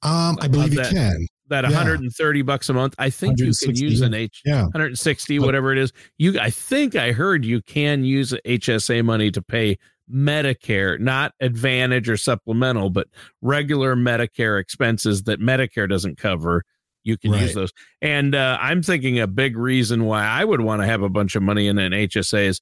Um, 0.01 0.37
I 0.41 0.47
believe 0.47 0.73
you 0.73 0.79
that- 0.81 0.91
can. 0.91 1.27
that 1.49 1.63
Yeah. 1.63 1.71
130 1.71 2.41
bucks 2.41 2.69
a 2.69 2.73
month. 2.73 2.95
I 2.97 3.09
think 3.09 3.39
you 3.39 3.51
can 3.53 3.75
use 3.75 4.01
an 4.01 4.13
H 4.13 4.41
Yeah. 4.45 4.63
160, 4.63 5.37
But- 5.39 5.45
whatever 5.45 5.71
it 5.71 5.77
is. 5.77 5.91
You, 6.17 6.39
I 6.39 6.49
think 6.49 6.95
I 6.95 7.11
heard 7.11 7.45
you 7.45 7.61
can 7.61 8.03
use 8.03 8.33
HSA 8.45 9.01
money 9.03 9.31
to 9.31 9.41
pay 9.41 9.77
Medicare, 10.11 10.99
not 10.99 11.33
Advantage 11.39 12.09
or 12.09 12.17
supplemental, 12.17 12.89
but 12.89 13.07
regular 13.41 13.95
Medicare 13.95 14.59
expenses 14.59 15.23
that 15.23 15.39
Medicare 15.39 15.87
doesn't 15.89 16.17
cover. 16.17 16.63
You 17.03 17.17
can 17.17 17.33
use 17.33 17.53
those. 17.53 17.71
And 18.01 18.33
uh, 18.33 18.57
I'm 18.61 18.81
thinking 18.81 19.19
a 19.19 19.27
big 19.27 19.57
reason 19.57 20.05
why 20.05 20.25
I 20.25 20.43
would 20.45 20.61
want 20.61 20.81
to 20.81 20.85
have 20.85 21.01
a 21.01 21.09
bunch 21.09 21.35
of 21.35 21.43
money 21.43 21.67
in 21.67 21.77
an 21.77 21.91
HSA 21.91 22.45
is 22.47 22.61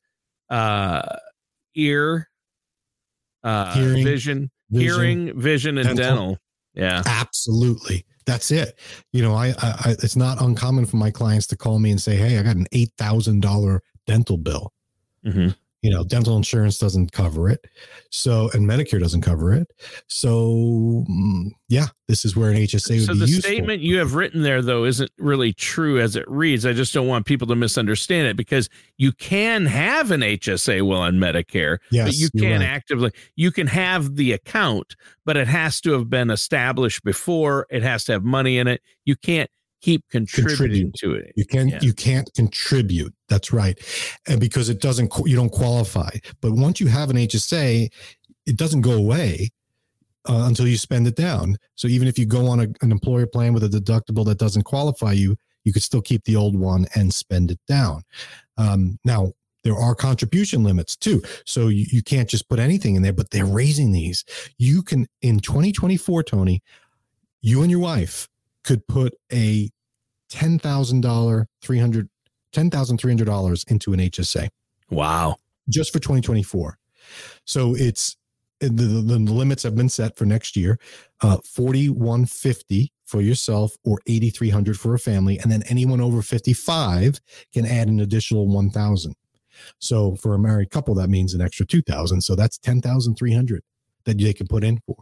uh, 0.50 1.18
ear, 1.76 2.30
uh, 3.44 3.74
Hearing, 3.74 4.04
vision, 4.04 4.52
vision, 4.70 4.94
hearing, 5.00 5.40
vision, 5.40 5.78
and 5.78 5.88
dental. 5.98 6.06
dental. 6.06 6.38
Yeah. 6.74 7.04
Absolutely. 7.06 8.06
That's 8.26 8.52
it. 8.52 8.78
You 9.12 9.22
know, 9.24 9.34
I, 9.34 9.48
I, 9.50 9.54
I 9.62 9.96
it's 10.00 10.16
not 10.16 10.42
uncommon 10.42 10.86
for 10.86 10.98
my 10.98 11.12
clients 11.12 11.48
to 11.48 11.58
call 11.58 11.80
me 11.80 11.90
and 11.92 12.00
say, 12.02 12.16
"Hey, 12.16 12.38
I 12.38 12.44
got 12.44 12.56
an 12.56 12.68
eight 12.72 12.92
thousand 12.98 13.42
dollar 13.42 13.82
dental 14.06 14.38
bill." 14.38 14.72
Mhm. 15.26 15.56
You 15.82 15.89
know, 15.89 16.04
dental 16.04 16.38
insurance 16.38 16.78
doesn't 16.78 17.12
cover 17.12 17.50
it, 17.50 17.65
so 18.10 18.50
and 18.54 18.70
Medicare 18.70 19.00
doesn't 19.00 19.22
cover 19.22 19.54
it. 19.54 19.72
So, 20.08 21.06
mm, 21.10 21.52
yeah, 21.70 21.88
this 22.12 22.26
is 22.26 22.36
where 22.36 22.52
an 22.52 22.58
HSA 22.58 23.00
would 23.00 23.06
so 23.06 23.13
be 23.13 23.20
the 23.20 23.26
useful. 23.26 23.50
statement 23.50 23.82
you 23.82 23.98
have 23.98 24.15
written 24.15 24.41
there 24.41 24.62
though 24.62 24.84
isn't 24.84 25.10
really 25.17 25.54
true 25.54 25.98
as 25.98 26.17
it 26.17 26.30
reads 26.30 26.65
i 26.65 26.74
just 26.74 26.94
don't 26.94 27.08
want 27.08 27.26
people 27.26 27.48
to 27.48 27.56
misunderstand 27.56 28.28
it 28.28 28.36
because 28.36 28.67
you 28.98 29.13
can 29.13 29.65
have 29.65 30.12
an 30.12 30.20
hsa 30.20 30.82
while 30.82 31.02
on 31.02 31.15
medicare 31.15 31.78
yes, 31.89 32.08
but 32.08 32.15
you 32.15 32.30
can't 32.38 32.62
right. 32.62 32.70
actively 32.70 33.12
you 33.38 33.50
can 33.50 33.65
have 33.65 34.17
the 34.17 34.34
account 34.34 34.98
but 35.26 35.38
it 35.38 35.48
has 35.48 35.80
to 35.80 35.94
have 35.94 36.10
been 36.10 36.30
established 36.30 37.02
before 37.06 37.65
it 37.70 37.82
has 37.82 38.04
to 38.04 38.12
have 38.12 38.26
money 38.26 38.58
in 38.58 38.67
it 38.67 38.82
you 39.06 39.15
can't 39.15 39.50
keep 39.82 40.08
contributing 40.10 40.91
contribute. 40.91 40.94
to 40.96 41.13
it. 41.13 41.34
You 41.36 41.46
can 41.46 41.70
yeah. 41.70 41.80
you 41.82 41.94
can't 41.94 42.32
contribute. 42.34 43.13
That's 43.30 43.52
right, 43.52 43.80
and 44.28 44.39
because 44.39 44.70
it 44.70 44.80
doesn't 44.80 45.12
you 45.26 45.36
don't 45.36 45.52
qualify. 45.52 46.12
But 46.41 46.54
once 46.54 46.80
you 46.80 46.88
have 46.88 47.10
an 47.10 47.17
HSA, 47.17 47.91
it 48.46 48.58
doesn't 48.58 48.82
go 48.82 48.94
away 48.94 49.50
uh, 50.30 50.46
until 50.48 50.67
you 50.67 50.78
spend 50.78 51.08
it 51.08 51.15
down. 51.15 51.58
So 51.76 51.88
even 51.88 52.08
if 52.08 52.17
you 52.17 52.26
go 52.26 52.48
on 52.48 52.60
a, 52.60 52.67
an 52.82 52.91
employer 52.91 53.26
plan 53.26 53.54
with 53.54 53.63
a 53.63 53.67
deductible 53.67 54.26
that 54.26 54.38
doesn't 54.38 54.63
qualify 54.63 55.13
you, 55.13 55.36
you 55.63 55.74
could 55.74 55.84
still 55.84 56.02
keep 56.02 56.24
the 56.24 56.36
old 56.36 56.58
one 56.58 56.86
and 56.96 57.13
spend 57.13 57.52
it 57.52 57.60
down. 57.67 58.04
Um, 58.58 59.00
now, 59.04 59.34
there 59.63 59.76
are 59.76 59.94
contribution 59.94 60.63
limits 60.63 60.96
too. 60.96 61.22
So 61.46 61.67
you, 61.67 61.86
you 61.91 62.02
can't 62.02 62.30
just 62.30 62.50
put 62.50 62.60
anything 62.60 62.96
in 62.96 63.04
there, 63.04 63.13
but 63.13 63.30
they're 63.30 63.46
raising 63.46 63.91
these. 63.91 64.26
You 64.58 64.82
can, 64.82 65.08
in 65.22 65.39
2024, 65.39 66.24
Tony, 66.24 66.63
you 67.41 67.62
and 67.62 67.70
your 67.70 67.80
wife 67.80 68.28
could 68.63 68.88
put 68.88 69.13
a 69.32 69.69
$10,000, 70.32 71.45
300, 71.62 72.10
$10,300 72.54 73.71
into 73.71 73.93
an 73.93 74.00
HSA. 74.00 74.50
Wow. 74.89 75.38
Just 75.69 75.93
for 75.93 76.00
2024. 76.00 76.78
So 77.45 77.76
it's 77.76 78.17
the, 78.62 78.69
the, 78.69 79.17
the 79.17 79.34
limits 79.34 79.63
have 79.63 79.76
been 79.76 79.89
set 79.89 80.15
for 80.15 80.26
next 80.26 80.56
year 80.56 80.80
uh, 81.21 81.38
4150 81.43 82.91
for 83.06 83.21
yourself 83.21 83.76
or 83.84 84.00
8300 84.08 84.80
for 84.80 84.93
a 84.93 85.00
family 85.00 85.39
and 85.39 85.52
then 85.52 85.63
anyone 85.67 86.00
over 86.00 86.21
55 86.21 87.19
can 87.54 87.65
add 87.65 87.88
an 87.88 88.00
additional 88.00 88.47
1000 88.47 89.15
so 89.80 90.15
for 90.15 90.36
a 90.36 90.39
married 90.39 90.69
couple 90.69 90.93
that 90.95 91.10
means 91.10 91.34
an 91.34 91.41
extra 91.41 91.65
2000 91.65 92.21
so 92.21 92.36
that's 92.36 92.58
10300 92.60 93.63
that 94.06 94.17
they 94.17 94.34
can 94.34 94.47
put 94.47 94.63
in 94.63 94.80
for 94.86 94.97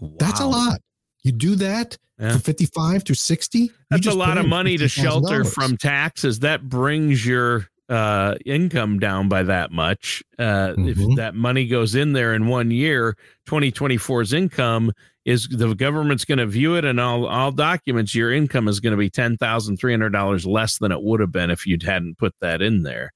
wow. 0.00 0.10
that's 0.18 0.40
a 0.40 0.46
lot 0.46 0.80
you 1.22 1.32
do 1.32 1.54
that 1.56 1.96
yeah. 2.18 2.32
for 2.32 2.38
55 2.38 3.04
to 3.04 3.14
60 3.14 3.70
that's 3.90 4.06
a 4.06 4.14
lot 4.14 4.38
of 4.38 4.46
money 4.46 4.76
to 4.76 4.88
shelter 4.88 5.44
from 5.44 5.76
taxes 5.76 6.40
that 6.40 6.68
brings 6.68 7.26
your 7.26 7.68
uh, 7.90 8.36
income 8.46 9.00
down 9.00 9.28
by 9.28 9.42
that 9.42 9.72
much. 9.72 10.22
Uh, 10.38 10.68
mm-hmm. 10.68 10.88
If 10.88 11.16
that 11.16 11.34
money 11.34 11.66
goes 11.66 11.96
in 11.96 12.12
there 12.12 12.34
in 12.34 12.46
one 12.46 12.70
year, 12.70 13.16
2024's 13.48 14.32
income 14.32 14.92
is 15.24 15.48
the 15.48 15.74
government's 15.74 16.24
going 16.24 16.38
to 16.38 16.46
view 16.46 16.76
it 16.76 16.84
and 16.84 16.98
all 17.00 17.26
all 17.26 17.50
documents. 17.50 18.14
Your 18.14 18.32
income 18.32 18.68
is 18.68 18.80
going 18.80 18.92
to 18.92 18.96
be 18.96 19.10
ten 19.10 19.36
thousand 19.36 19.76
three 19.76 19.92
hundred 19.92 20.10
dollars 20.10 20.46
less 20.46 20.78
than 20.78 20.92
it 20.92 21.02
would 21.02 21.20
have 21.20 21.32
been 21.32 21.50
if 21.50 21.66
you 21.66 21.76
hadn't 21.82 22.16
put 22.16 22.34
that 22.40 22.62
in 22.62 22.84
there. 22.84 23.12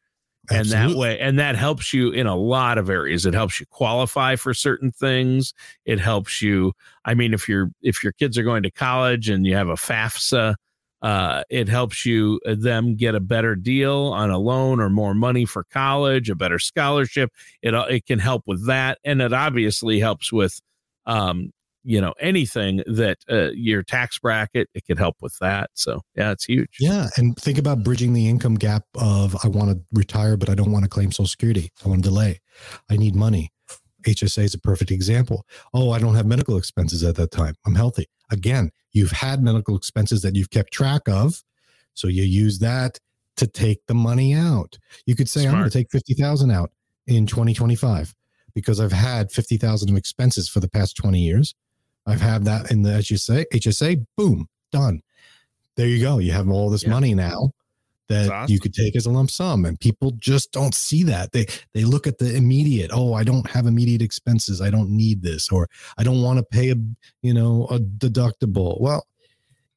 Absolutely. 0.50 0.76
And 0.83 0.90
that 0.92 0.96
way, 0.98 1.18
and 1.20 1.38
that 1.38 1.57
helps 1.57 1.92
you 1.94 2.11
in 2.11 2.26
a 2.26 2.37
lot 2.37 2.76
of 2.78 2.90
areas. 2.90 3.24
It 3.24 3.35
helps 3.35 3.59
you 3.61 3.66
qualify 3.70 4.37
for 4.37 4.52
certain 4.52 4.92
things. 4.92 5.54
It 5.87 5.98
helps 5.98 6.42
you. 6.42 6.72
I 7.04 7.14
mean, 7.14 7.33
if 7.33 7.48
you're 7.48 7.70
if 7.83 8.02
your 8.04 8.12
kids 8.12 8.37
are 8.37 8.42
going 8.42 8.62
to 8.64 8.70
college 8.70 9.28
and 9.30 9.46
you 9.46 9.54
have 9.57 9.68
a 9.68 9.74
FAFSA 9.74 10.54
uh, 11.02 11.42
it 11.50 11.68
helps 11.68 12.07
you 12.07 12.40
uh, 12.46 12.54
them 12.59 12.96
get 12.96 13.14
a 13.14 13.20
better 13.20 13.54
deal 13.54 14.07
on 14.14 14.30
a 14.30 14.38
loan 14.38 14.80
or 14.80 14.88
more 14.88 15.12
money 15.14 15.44
for 15.44 15.64
college, 15.64 16.30
a 16.30 16.35
better 16.35 16.59
scholarship. 16.59 17.30
It 17.61 17.74
uh, 17.74 17.85
it 17.90 18.07
can 18.07 18.18
help 18.18 18.42
with 18.46 18.66
that, 18.66 18.98
and 19.04 19.20
it 19.20 19.33
obviously 19.35 20.00
helps 20.00 20.33
with, 20.33 20.59
um, 21.04 21.50
you 21.85 22.01
know, 22.01 22.14
anything 22.18 22.83
that 22.87 23.18
uh, 23.31 23.51
your 23.53 23.83
tax 23.83 24.18
bracket. 24.18 24.68
It 24.75 24.87
could 24.87 24.99
help 24.99 25.16
with 25.20 25.37
that. 25.40 25.70
So 25.75 26.01
yeah, 26.16 26.33
it's 26.33 26.44
huge. 26.44 26.79
Yeah, 26.81 27.09
and 27.16 27.37
think 27.37 27.59
about 27.59 27.85
bridging 27.85 28.14
the 28.14 28.29
income 28.29 28.55
gap 28.55 28.85
of 28.97 29.37
I 29.44 29.49
want 29.49 29.70
to 29.70 29.81
retire, 29.92 30.37
but 30.37 30.49
I 30.49 30.55
don't 30.55 30.73
want 30.73 30.85
to 30.85 30.88
claim 30.88 31.12
Social 31.12 31.29
Security. 31.29 31.70
I 31.85 31.88
want 31.88 32.03
to 32.03 32.09
delay. 32.09 32.40
I 32.90 32.97
need 32.97 33.14
money. 33.14 33.53
HSA 34.05 34.44
is 34.44 34.55
a 34.55 34.59
perfect 34.59 34.90
example. 34.90 35.47
Oh, 35.73 35.90
I 35.90 35.99
don't 35.99 36.14
have 36.14 36.27
medical 36.27 36.57
expenses 36.57 37.03
at 37.03 37.16
that 37.16 37.31
time. 37.31 37.55
I'm 37.66 37.75
healthy. 37.75 38.07
Again, 38.31 38.70
you've 38.92 39.12
had 39.12 39.42
medical 39.42 39.77
expenses 39.77 40.23
that 40.23 40.35
you've 40.35 40.51
kept 40.51 40.73
track 40.73 41.03
of. 41.09 41.42
So 41.94 42.09
you 42.09 42.23
use 42.23 42.59
that 42.59 42.99
to 43.37 43.47
take 43.47 43.87
the 43.87 43.94
money 43.94 44.35
out. 44.35 44.79
You 45.07 45.16
could 45.16 45.29
say, 45.29 45.42
Smart. 45.42 45.55
I'm 45.55 45.61
going 45.61 45.70
to 45.70 45.79
take 45.79 45.90
50,000 45.90 46.51
out 46.51 46.70
in 47.07 47.27
2025 47.27 48.14
because 48.55 48.81
I've 48.81 48.92
had 48.92 49.33
50,000 49.33 49.90
of 49.90 49.97
expenses 49.97 50.49
for 50.49 50.61
the 50.61 50.68
past 50.68 50.97
20 50.97 51.18
years. 51.18 51.55
I've 52.07 52.21
had 52.21 52.45
that 52.45 52.71
in 52.71 52.83
the 52.83 52.90
HSA, 52.90 53.47
HSA, 53.53 54.05
boom, 54.17 54.49
done. 54.73 55.01
There 55.77 55.87
you 55.87 56.01
go. 56.01 56.19
You 56.19 56.33
have 56.33 56.49
all 56.49 56.71
this 56.71 56.85
yeah. 56.85 56.90
money 56.90 57.14
now 57.14 57.51
that 58.09 58.31
awesome. 58.31 58.53
you 58.53 58.61
could 58.61 58.75
take 58.75 58.97
as 58.97 59.07
a 59.07 59.11
lump 59.11 59.31
sum 59.31 59.64
and 59.64 59.81
people 59.81 60.12
just 60.19 60.53
don't 60.53 60.75
see 60.75 61.03
that 61.03 61.33
they 61.33 61.47
they 61.73 61.85
look 61.85 62.07
at 62.07 62.19
the 62.19 62.37
immediate 62.37 62.90
oh 62.93 63.14
i 63.14 63.25
don't 63.25 63.49
have 63.49 63.67
immediate 63.67 64.03
expenses 64.03 64.61
i 64.61 64.69
don't 64.69 64.90
need 64.90 65.23
this 65.23 65.51
or 65.51 65.69
i 65.97 66.03
don't 66.03 66.21
want 66.21 66.38
to 66.38 66.45
pay 66.45 66.71
a 66.71 66.75
you 67.23 67.33
know 67.33 67.67
a 67.71 67.79
deductible 67.79 68.79
well 68.81 69.07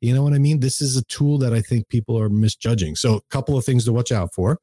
you 0.01 0.13
know 0.13 0.23
what 0.23 0.33
i 0.33 0.37
mean 0.37 0.59
this 0.59 0.81
is 0.81 0.97
a 0.97 1.03
tool 1.05 1.37
that 1.37 1.53
i 1.53 1.61
think 1.61 1.87
people 1.87 2.19
are 2.19 2.29
misjudging 2.29 2.95
so 2.95 3.15
a 3.15 3.21
couple 3.29 3.57
of 3.57 3.63
things 3.63 3.85
to 3.85 3.93
watch 3.93 4.11
out 4.11 4.33
for 4.33 4.59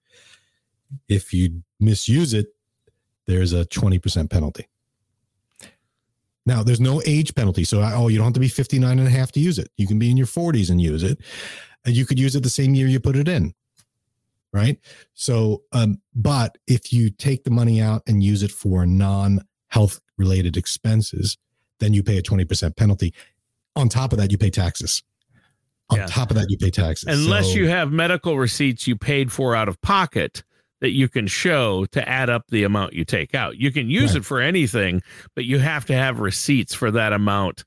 if 1.08 1.32
you 1.32 1.62
misuse 1.80 2.34
it 2.34 2.46
there's 3.26 3.54
a 3.54 3.64
20% 3.64 4.30
penalty 4.30 4.68
now, 6.46 6.62
there's 6.62 6.80
no 6.80 7.00
age 7.06 7.34
penalty. 7.34 7.64
So, 7.64 7.80
oh, 7.82 8.08
you 8.08 8.18
don't 8.18 8.26
have 8.26 8.34
to 8.34 8.40
be 8.40 8.48
59 8.48 8.98
and 8.98 9.08
a 9.08 9.10
half 9.10 9.32
to 9.32 9.40
use 9.40 9.58
it. 9.58 9.70
You 9.76 9.86
can 9.86 9.98
be 9.98 10.10
in 10.10 10.16
your 10.16 10.26
40s 10.26 10.70
and 10.70 10.80
use 10.80 11.02
it 11.02 11.18
and 11.84 11.94
you 11.96 12.06
could 12.06 12.18
use 12.18 12.34
it 12.34 12.42
the 12.42 12.50
same 12.50 12.74
year 12.74 12.86
you 12.86 13.00
put 13.00 13.16
it 13.16 13.28
in 13.28 13.54
right 14.52 14.78
so 15.14 15.62
um, 15.72 16.00
but 16.14 16.56
if 16.66 16.92
you 16.92 17.10
take 17.10 17.44
the 17.44 17.50
money 17.50 17.80
out 17.80 18.02
and 18.06 18.22
use 18.22 18.42
it 18.42 18.50
for 18.50 18.86
non-health 18.86 20.00
related 20.16 20.56
expenses 20.56 21.36
then 21.80 21.92
you 21.92 22.02
pay 22.02 22.18
a 22.18 22.22
20% 22.22 22.76
penalty 22.76 23.12
on 23.76 23.88
top 23.88 24.12
of 24.12 24.18
that 24.18 24.30
you 24.30 24.38
pay 24.38 24.50
taxes 24.50 25.02
on 25.90 25.98
yeah. 25.98 26.06
top 26.06 26.30
of 26.30 26.36
that 26.36 26.48
you 26.48 26.56
pay 26.56 26.70
taxes 26.70 27.08
unless 27.08 27.46
so, 27.48 27.58
you 27.58 27.68
have 27.68 27.92
medical 27.92 28.38
receipts 28.38 28.86
you 28.86 28.96
paid 28.96 29.32
for 29.32 29.54
out 29.54 29.68
of 29.68 29.80
pocket 29.82 30.42
that 30.84 30.90
you 30.90 31.08
can 31.08 31.26
show 31.26 31.86
to 31.86 32.06
add 32.06 32.30
up 32.30 32.44
the 32.50 32.62
amount 32.62 32.92
you 32.92 33.04
take 33.04 33.34
out 33.34 33.56
you 33.56 33.72
can 33.72 33.88
use 33.88 34.10
right. 34.10 34.18
it 34.18 34.24
for 34.24 34.40
anything 34.40 35.02
but 35.34 35.44
you 35.44 35.58
have 35.58 35.84
to 35.84 35.94
have 35.94 36.20
receipts 36.20 36.74
for 36.74 36.90
that 36.90 37.12
amount 37.12 37.64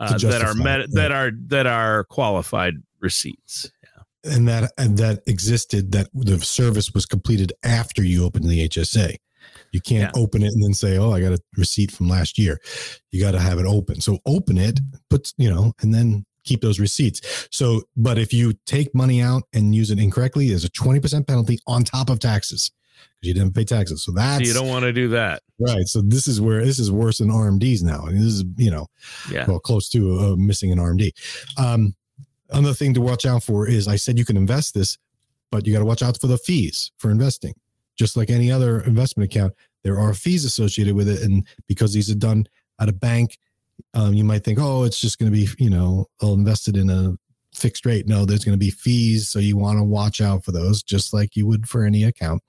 uh, 0.00 0.18
that 0.18 0.42
are 0.42 0.54
med- 0.54 0.90
that 0.92 1.12
are 1.12 1.30
that 1.46 1.66
are 1.66 2.04
qualified 2.04 2.74
receipts. 3.00 3.70
Yeah. 3.82 4.34
And 4.34 4.48
that 4.48 4.72
and 4.78 4.96
that 4.98 5.22
existed 5.26 5.92
that 5.92 6.08
the 6.14 6.40
service 6.40 6.92
was 6.92 7.06
completed 7.06 7.52
after 7.62 8.02
you 8.02 8.24
opened 8.24 8.46
the 8.46 8.68
HSA. 8.68 9.16
You 9.72 9.80
can't 9.80 10.10
yeah. 10.14 10.22
open 10.22 10.42
it 10.42 10.52
and 10.52 10.62
then 10.62 10.74
say, 10.74 10.98
"Oh, 10.98 11.12
I 11.12 11.20
got 11.20 11.32
a 11.32 11.38
receipt 11.56 11.90
from 11.92 12.08
last 12.08 12.38
year." 12.38 12.60
You 13.10 13.20
got 13.22 13.32
to 13.32 13.40
have 13.40 13.58
it 13.58 13.66
open. 13.66 14.00
So 14.00 14.18
open 14.26 14.58
it, 14.58 14.80
put 15.08 15.32
you 15.36 15.50
know, 15.50 15.72
and 15.80 15.94
then 15.94 16.24
keep 16.44 16.60
those 16.60 16.80
receipts. 16.80 17.48
So, 17.50 17.82
but 17.96 18.18
if 18.18 18.32
you 18.32 18.54
take 18.66 18.94
money 18.94 19.22
out 19.22 19.42
and 19.52 19.74
use 19.74 19.90
it 19.90 19.98
incorrectly, 19.98 20.48
there's 20.48 20.64
a 20.64 20.70
twenty 20.70 21.00
percent 21.00 21.26
penalty 21.26 21.58
on 21.66 21.84
top 21.84 22.10
of 22.10 22.18
taxes 22.18 22.70
because 23.16 23.28
you 23.28 23.34
didn't 23.34 23.54
pay 23.54 23.64
taxes. 23.64 24.02
So 24.02 24.12
that's 24.12 24.46
you 24.46 24.54
don't 24.54 24.68
want 24.68 24.84
to 24.84 24.92
do 24.92 25.08
that, 25.08 25.42
right? 25.58 25.86
So 25.86 26.00
this 26.02 26.28
is 26.28 26.40
where 26.40 26.64
this 26.64 26.78
is 26.78 26.90
worse 26.90 27.18
than 27.18 27.28
RMDs 27.28 27.82
now. 27.82 28.02
I 28.02 28.10
mean, 28.10 28.20
this 28.22 28.34
is 28.34 28.44
you 28.56 28.70
know, 28.70 28.86
yeah, 29.30 29.46
well, 29.46 29.58
close 29.58 29.88
to 29.90 30.18
uh, 30.18 30.36
missing 30.36 30.72
an 30.72 30.78
RMD. 30.78 31.12
Um, 31.58 31.94
Another 32.52 32.74
thing 32.74 32.94
to 32.94 33.00
watch 33.00 33.26
out 33.26 33.42
for 33.42 33.68
is 33.68 33.86
I 33.86 33.96
said 33.96 34.18
you 34.18 34.24
can 34.24 34.36
invest 34.36 34.74
this, 34.74 34.98
but 35.50 35.66
you 35.66 35.72
got 35.72 35.80
to 35.80 35.84
watch 35.84 36.02
out 36.02 36.20
for 36.20 36.26
the 36.26 36.38
fees 36.38 36.90
for 36.98 37.10
investing. 37.10 37.54
Just 37.96 38.16
like 38.16 38.30
any 38.30 38.50
other 38.50 38.80
investment 38.80 39.32
account, 39.32 39.54
there 39.84 39.98
are 39.98 40.14
fees 40.14 40.44
associated 40.44 40.94
with 40.94 41.08
it. 41.08 41.22
And 41.22 41.46
because 41.68 41.92
these 41.92 42.10
are 42.10 42.16
done 42.16 42.46
at 42.80 42.88
a 42.88 42.92
bank, 42.92 43.38
um, 43.94 44.14
you 44.14 44.24
might 44.24 44.44
think, 44.44 44.58
oh, 44.60 44.84
it's 44.84 45.00
just 45.00 45.18
going 45.18 45.30
to 45.30 45.36
be, 45.36 45.48
you 45.62 45.70
know, 45.70 46.06
invested 46.22 46.76
in 46.76 46.90
a 46.90 47.14
fixed 47.54 47.84
rate. 47.84 48.06
No, 48.06 48.24
there's 48.24 48.44
going 48.44 48.54
to 48.54 48.64
be 48.64 48.70
fees. 48.70 49.28
So 49.28 49.38
you 49.38 49.56
want 49.56 49.78
to 49.78 49.84
watch 49.84 50.20
out 50.20 50.44
for 50.44 50.52
those, 50.52 50.82
just 50.82 51.12
like 51.12 51.36
you 51.36 51.46
would 51.46 51.68
for 51.68 51.84
any 51.84 52.04
account. 52.04 52.42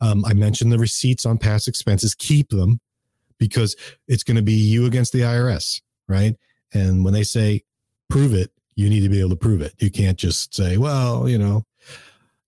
Um, 0.00 0.24
I 0.24 0.34
mentioned 0.34 0.72
the 0.72 0.78
receipts 0.78 1.26
on 1.26 1.38
past 1.38 1.68
expenses. 1.68 2.14
Keep 2.14 2.50
them 2.50 2.80
because 3.38 3.76
it's 4.06 4.22
going 4.22 4.36
to 4.36 4.42
be 4.42 4.54
you 4.54 4.86
against 4.86 5.12
the 5.12 5.20
IRS, 5.20 5.80
right? 6.08 6.36
And 6.72 7.04
when 7.04 7.14
they 7.14 7.24
say 7.24 7.62
prove 8.08 8.34
it, 8.34 8.50
you 8.74 8.88
need 8.88 9.00
to 9.00 9.08
be 9.08 9.20
able 9.20 9.30
to 9.30 9.36
prove 9.36 9.60
it. 9.60 9.74
You 9.78 9.90
can't 9.90 10.18
just 10.18 10.54
say, 10.54 10.76
well, 10.76 11.28
you 11.28 11.38
know, 11.38 11.64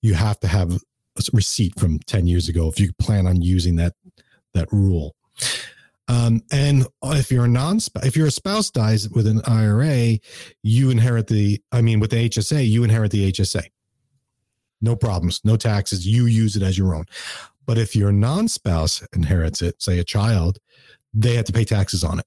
you 0.02 0.14
have 0.14 0.38
to 0.40 0.48
have 0.48 0.72
a 0.72 1.22
receipt 1.32 1.78
from 1.78 1.98
10 2.00 2.26
years 2.26 2.48
ago 2.48 2.68
if 2.68 2.78
you 2.78 2.92
plan 2.94 3.26
on 3.26 3.42
using 3.42 3.76
that 3.76 3.94
that 4.54 4.70
rule. 4.72 5.14
Um, 6.10 6.42
and 6.50 6.86
if 7.04 7.30
you're 7.30 7.44
a 7.44 7.48
non 7.48 7.78
if 8.02 8.16
your 8.16 8.30
spouse 8.30 8.68
dies 8.70 9.08
with 9.10 9.28
an 9.28 9.42
IRA, 9.46 10.18
you 10.62 10.90
inherit 10.90 11.28
the 11.28 11.62
I 11.70 11.82
mean 11.82 12.00
with 12.00 12.10
the 12.10 12.28
HSA, 12.28 12.68
you 12.68 12.82
inherit 12.82 13.12
the 13.12 13.30
HSA. 13.30 13.62
No 14.80 14.96
problems, 14.96 15.40
no 15.44 15.56
taxes. 15.56 16.06
You 16.06 16.26
use 16.26 16.56
it 16.56 16.62
as 16.62 16.76
your 16.76 16.96
own. 16.96 17.04
But 17.64 17.78
if 17.78 17.94
your 17.94 18.10
non-spouse 18.10 19.06
inherits 19.12 19.62
it, 19.62 19.80
say 19.80 20.00
a 20.00 20.04
child, 20.04 20.58
they 21.14 21.34
have 21.36 21.44
to 21.44 21.52
pay 21.52 21.64
taxes 21.64 22.02
on 22.02 22.18
it. 22.18 22.26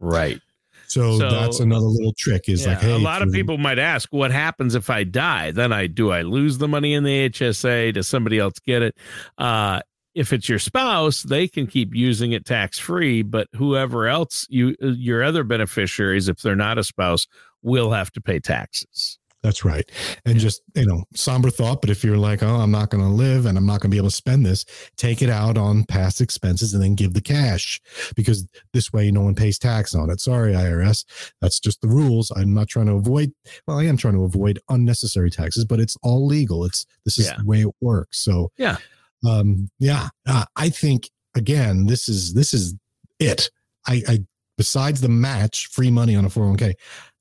Right. 0.00 0.40
So, 0.86 1.18
so, 1.18 1.30
that's 1.30 1.60
another 1.60 1.86
little 1.86 2.14
trick 2.16 2.48
is 2.48 2.62
yeah, 2.62 2.70
like, 2.70 2.80
hey, 2.80 2.92
a 2.92 2.98
lot 2.98 3.20
of 3.20 3.32
people 3.32 3.58
might 3.58 3.78
ask, 3.78 4.12
what 4.12 4.30
happens 4.30 4.74
if 4.74 4.88
I 4.88 5.02
die? 5.02 5.50
Then 5.50 5.72
I 5.72 5.88
do 5.88 6.10
I 6.10 6.22
lose 6.22 6.58
the 6.58 6.68
money 6.68 6.94
in 6.94 7.04
the 7.04 7.28
HSA? 7.30 7.94
Does 7.94 8.06
somebody 8.06 8.38
else 8.38 8.58
get 8.60 8.82
it? 8.82 8.96
Uh, 9.36 9.80
if 10.14 10.32
it's 10.32 10.48
your 10.48 10.58
spouse, 10.58 11.22
they 11.22 11.48
can 11.48 11.66
keep 11.66 11.94
using 11.94 12.32
it 12.32 12.44
tax 12.44 12.78
free, 12.78 13.22
but 13.22 13.48
whoever 13.54 14.06
else 14.06 14.46
you 14.48 14.76
uh, 14.82 14.88
your 14.88 15.22
other 15.22 15.44
beneficiaries, 15.44 16.28
if 16.28 16.40
they're 16.40 16.56
not 16.56 16.78
a 16.78 16.84
spouse, 16.84 17.26
will 17.62 17.90
have 17.90 18.10
to 18.12 18.20
pay 18.20 18.38
taxes. 18.38 19.18
That's 19.44 19.62
right. 19.62 19.84
And 20.24 20.38
just, 20.38 20.62
you 20.74 20.86
know, 20.86 21.04
somber 21.14 21.50
thought, 21.50 21.82
but 21.82 21.90
if 21.90 22.02
you're 22.02 22.16
like, 22.16 22.42
oh, 22.42 22.46
I'm 22.46 22.70
not 22.70 22.88
going 22.88 23.04
to 23.04 23.10
live 23.10 23.44
and 23.44 23.58
I'm 23.58 23.66
not 23.66 23.82
going 23.82 23.90
to 23.90 23.94
be 23.94 23.98
able 23.98 24.08
to 24.08 24.16
spend 24.16 24.46
this, 24.46 24.64
take 24.96 25.20
it 25.20 25.28
out 25.28 25.58
on 25.58 25.84
past 25.84 26.22
expenses 26.22 26.72
and 26.72 26.82
then 26.82 26.94
give 26.94 27.12
the 27.12 27.20
cash 27.20 27.78
because 28.16 28.48
this 28.72 28.90
way 28.90 29.10
no 29.10 29.20
one 29.20 29.34
pays 29.34 29.58
tax 29.58 29.94
on 29.94 30.08
it. 30.08 30.18
Sorry, 30.18 30.54
IRS. 30.54 31.04
That's 31.42 31.60
just 31.60 31.82
the 31.82 31.88
rules. 31.88 32.32
I'm 32.34 32.54
not 32.54 32.68
trying 32.68 32.86
to 32.86 32.94
avoid, 32.94 33.34
well, 33.66 33.78
I 33.78 33.84
am 33.84 33.98
trying 33.98 34.14
to 34.14 34.24
avoid 34.24 34.60
unnecessary 34.70 35.30
taxes, 35.30 35.66
but 35.66 35.78
it's 35.78 35.98
all 36.02 36.26
legal. 36.26 36.64
It's, 36.64 36.86
this 37.04 37.18
is 37.18 37.26
yeah. 37.26 37.36
the 37.36 37.44
way 37.44 37.60
it 37.60 37.74
works. 37.82 38.20
So, 38.20 38.50
yeah. 38.56 38.78
Um, 39.26 39.68
yeah, 39.78 40.08
uh, 40.26 40.44
I 40.56 40.68
think 40.68 41.08
again, 41.34 41.86
this 41.86 42.08
is, 42.08 42.34
this 42.34 42.52
is 42.54 42.74
it. 43.18 43.50
I, 43.86 44.02
I, 44.08 44.18
besides 44.56 45.00
the 45.00 45.08
match 45.08 45.68
free 45.68 45.90
money 45.90 46.16
on 46.16 46.24
a 46.24 46.28
401k, 46.28 46.74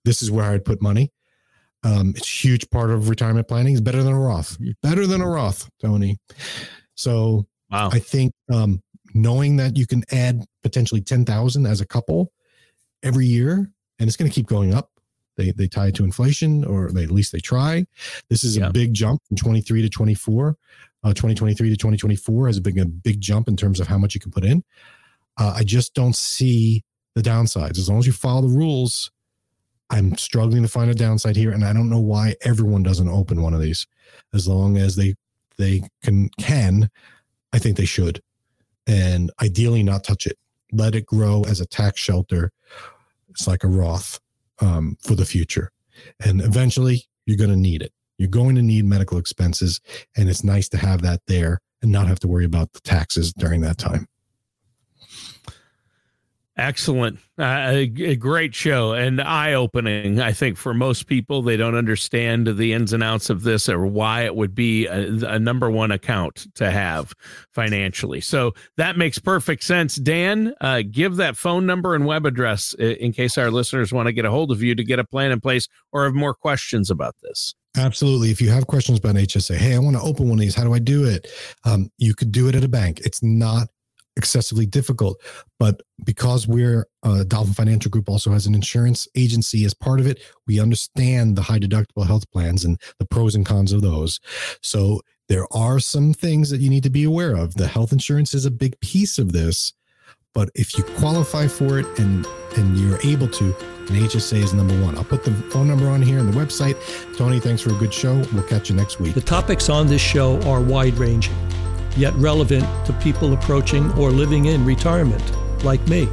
this 0.06 0.22
is 0.22 0.30
where 0.30 0.46
I'd 0.46 0.66
put 0.66 0.82
money 0.82 1.12
um, 1.84 2.14
it's 2.16 2.28
a 2.28 2.48
huge 2.48 2.70
part 2.70 2.92
of 2.92 3.10
retirement 3.10 3.48
planning. 3.48 3.74
It's 3.74 3.82
better 3.82 4.04
than 4.04 4.14
a 4.14 4.20
Roth. 4.20 4.58
Better 4.82 5.06
than 5.06 5.22
a 5.22 5.28
Roth, 5.28 5.70
Tony. 5.82 6.18
So 6.96 7.46
wow. 7.72 7.90
I 7.92 8.00
think 8.00 8.34
um, 8.52 8.82
knowing 9.14 9.58
that 9.58 9.78
you 9.78 9.86
can 9.86 10.04
add 10.12 10.46
potentially 10.62 11.02
ten 11.02 11.26
thousand 11.26 11.66
as 11.66 11.82
a 11.82 11.86
couple 11.86 12.32
every 13.02 13.26
year, 13.26 13.70
and 14.00 14.08
it's 14.08 14.16
going 14.16 14.30
to 14.30 14.34
keep 14.34 14.48
going 14.48 14.74
up. 14.74 14.90
They 15.36 15.52
they 15.52 15.68
tie 15.68 15.88
it 15.88 15.96
to 15.96 16.04
inflation, 16.04 16.64
or 16.64 16.90
they, 16.92 17.04
at 17.04 17.12
least 17.12 17.32
they 17.32 17.40
try. 17.40 17.86
This 18.30 18.44
is 18.44 18.58
yeah. 18.58 18.68
a 18.68 18.72
big 18.72 18.94
jump 18.94 19.22
from 19.28 19.38
twenty 19.38 19.62
three 19.62 19.82
to 19.82 19.90
twenty 19.90 20.14
four. 20.14 20.56
Uh, 21.04 21.10
2023 21.10 21.70
to 21.70 21.76
2024 21.76 22.48
has 22.48 22.60
been 22.60 22.80
a 22.80 22.86
big 22.86 23.20
jump 23.20 23.48
in 23.48 23.58
terms 23.58 23.80
of 23.80 23.88
how 23.88 23.98
much 23.98 24.16
you 24.16 24.22
can 24.22 24.32
put 24.32 24.46
in. 24.46 24.64
Uh, 25.38 25.54
I 25.56 25.64
just 25.64 25.94
don't 25.94 26.16
see 26.16 26.84
the 27.16 27.22
downsides. 27.22 27.78
As 27.78 27.90
long 27.90 28.00
as 28.00 28.08
you 28.08 28.14
follow 28.14 28.42
the 28.42 28.56
rules, 28.56 29.12
I'm 29.90 30.16
struggling 30.18 30.64
to 30.64 30.70
find 30.70 30.90
a 30.90 30.96
downside 30.96 31.36
here, 31.36 31.52
and 31.52 31.64
I 31.64 31.74
don't 31.74 31.90
know 31.90 32.00
why 32.00 32.36
everyone 32.42 32.84
doesn't 32.84 33.10
open 33.10 33.42
one 33.42 33.54
of 33.54 33.62
these. 33.62 33.86
As 34.34 34.48
long 34.48 34.78
as 34.78 34.96
they 34.96 35.16
they 35.58 35.84
can 36.02 36.30
can, 36.40 36.90
I 37.52 37.60
think 37.60 37.78
they 37.78 37.86
should, 37.86 38.22
and 38.88 39.32
ideally 39.42 39.84
not 39.84 40.04
touch 40.04 40.26
it. 40.26 40.38
Let 40.72 40.96
it 40.96 41.06
grow 41.06 41.44
as 41.44 41.60
a 41.60 41.66
tax 41.66 42.00
shelter. 42.00 42.52
It's 43.30 43.48
like 43.48 43.64
a 43.64 43.68
Roth 43.68 44.20
um, 44.60 44.98
for 45.02 45.16
the 45.16 45.26
future, 45.26 45.72
and 46.24 46.42
eventually 46.42 47.04
you're 47.26 47.38
going 47.38 47.50
to 47.52 47.56
need 47.56 47.82
it. 47.82 47.94
You're 48.24 48.30
going 48.30 48.56
to 48.56 48.62
need 48.62 48.86
medical 48.86 49.18
expenses, 49.18 49.82
and 50.16 50.30
it's 50.30 50.46
nice 50.46 50.70
to 50.70 50.78
have 50.78 51.02
that 51.02 51.20
there 51.28 51.60
and 51.82 51.92
not 51.92 52.08
have 52.08 52.22
to 52.22 52.28
worry 52.30 52.46
about 52.46 52.72
the 52.72 52.80
taxes 52.80 53.34
during 53.34 53.60
that 53.62 53.78
time. 53.78 54.08
Excellent. 56.56 57.20
Uh, 57.38 57.68
a, 57.74 58.16
great 58.16 58.56
show 58.56 58.94
and 58.94 59.20
eye 59.20 59.56
opening. 59.56 60.22
I 60.22 60.32
think 60.32 60.56
for 60.56 60.74
most 60.74 61.06
people, 61.08 61.42
they 61.42 61.58
don't 61.58 61.76
understand 61.76 62.48
the 62.48 62.72
ins 62.72 62.94
and 62.94 63.04
outs 63.04 63.30
of 63.30 63.44
this 63.44 63.68
or 63.68 63.86
why 63.86 64.22
it 64.22 64.38
would 64.38 64.56
be 64.56 64.88
a, 64.88 65.34
a, 65.34 65.38
number 65.38 65.70
one 65.70 65.92
account 65.92 66.48
to 66.56 66.72
have 66.72 67.12
financially. 67.52 68.22
So 68.22 68.54
that 68.78 68.98
makes 68.98 69.20
perfect 69.20 69.64
sense. 69.64 69.98
Dan, 69.98 70.54
uh, 70.62 70.84
give 70.90 71.18
that 71.18 71.36
phone 71.36 71.66
number 71.66 71.94
and 71.94 72.06
web 72.06 72.26
address 72.26 72.74
in 72.76 73.12
case 73.12 73.38
our 73.38 73.52
listeners 73.52 73.92
want 73.92 74.08
to 74.08 74.14
get 74.14 74.24
a 74.24 74.32
hold 74.32 74.50
of 74.50 74.64
you 74.64 74.76
to 74.76 74.84
get 74.86 75.00
a 75.00 75.04
plan 75.04 75.34
in 75.34 75.42
place 75.42 75.68
or 75.92 76.06
have 76.06 76.14
more 76.14 76.34
questions 76.34 76.90
about 76.90 77.18
this. 77.22 77.54
Absolutely. 77.76 78.30
If 78.30 78.40
you 78.40 78.50
have 78.50 78.68
questions 78.68 79.00
about 79.00 79.16
HSA, 79.16 79.56
hey, 79.56 79.76
I 79.76 79.80
want 79.80 79.96
to 79.96 80.02
open 80.02 80.30
one 80.30 80.38
of 80.38 80.42
these. 80.42 80.56
How 80.56 80.64
do 80.64 80.74
I 80.74 80.80
do 80.80 81.06
it? 81.06 81.28
Um, 81.66 81.90
you 81.98 82.14
could 82.14 82.32
do 82.32 82.48
it 82.48 82.56
at 82.56 82.64
a 82.64 82.68
bank. 82.68 83.00
It's 83.02 83.24
not 83.24 83.68
excessively 84.16 84.66
difficult. 84.66 85.22
But 85.60 85.82
because 86.04 86.48
we're 86.48 86.88
uh, 87.04 87.24
Dolphin 87.24 87.54
Financial 87.54 87.90
Group 87.90 88.10
also 88.10 88.32
has 88.32 88.46
an 88.46 88.56
insurance 88.56 89.08
agency 89.16 89.66
as 89.66 89.74
part 89.74 90.00
of 90.00 90.08
it, 90.08 90.22
we 90.48 90.60
understand 90.60 91.36
the 91.36 91.42
high 91.42 91.60
deductible 91.60 92.06
health 92.06 92.30
plans 92.32 92.66
and 92.66 92.80
the 93.00 93.06
pros 93.06 93.36
and 93.36 93.46
cons 93.46 93.72
of 93.72 93.82
those. 93.82 94.20
So 94.62 95.02
there 95.30 95.48
are 95.52 95.80
some 95.80 96.14
things 96.14 96.50
that 96.50 96.62
you 96.62 96.70
need 96.70 96.84
to 96.84 96.90
be 96.90 97.04
aware 97.04 97.36
of. 97.36 97.56
The 97.56 97.68
health 97.68 97.92
insurance 97.92 98.34
is 98.34 98.46
a 98.46 98.52
big 98.52 98.80
piece 98.82 99.18
of 99.18 99.32
this, 99.32 99.74
but 100.34 100.50
if 100.54 100.78
you 100.78 100.84
qualify 100.84 101.48
for 101.48 101.80
it 101.80 102.00
and 102.00 102.26
and 102.56 102.78
you're 102.78 103.00
able 103.04 103.28
to, 103.28 103.56
an 103.90 103.96
HSA 103.96 104.44
is 104.44 104.54
number 104.54 104.80
one. 104.82 104.98
I'll 104.98 105.04
put 105.04 105.24
the 105.24 105.32
phone 105.52 105.68
number 105.68 105.88
on 105.88 106.02
here 106.02 106.20
and 106.20 106.32
the 106.32 106.38
website. 106.38 106.78
Tony, 107.18 107.40
thanks 107.40 107.62
for 107.62 107.72
a 107.72 107.78
good 107.78 107.94
show. 107.94 108.16
We'll 108.34 108.44
catch 108.44 108.70
you 108.70 108.76
next 108.76 109.00
week. 109.00 109.14
The 109.14 109.22
topics 109.22 109.70
on 109.70 109.88
this 109.88 110.02
show 110.02 110.42
are 110.44 110.62
wide 110.62 110.96
ranging 110.96 111.36
yet 111.98 112.14
relevant 112.16 112.66
to 112.86 112.94
people 112.94 113.34
approaching 113.34 113.92
or 113.94 114.12
living 114.12 114.46
in 114.46 114.64
retirement, 114.66 115.24
like 115.64 115.86
me. 115.88 116.08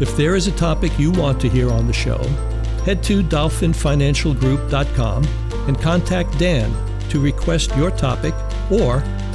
If 0.00 0.16
there 0.16 0.34
is 0.34 0.46
a 0.46 0.52
topic 0.52 0.98
you 0.98 1.12
want 1.12 1.38
to 1.42 1.48
hear 1.48 1.70
on 1.70 1.86
the 1.86 1.92
show, 1.92 2.22
head 2.84 3.02
to 3.04 3.22
dolphinfinancialgroup.com 3.22 5.24
and 5.68 5.80
contact 5.80 6.38
Dan 6.38 6.74
to 7.08 7.20
request 7.20 7.76
your 7.76 7.90
topic 7.90 8.34
or 8.70 9.02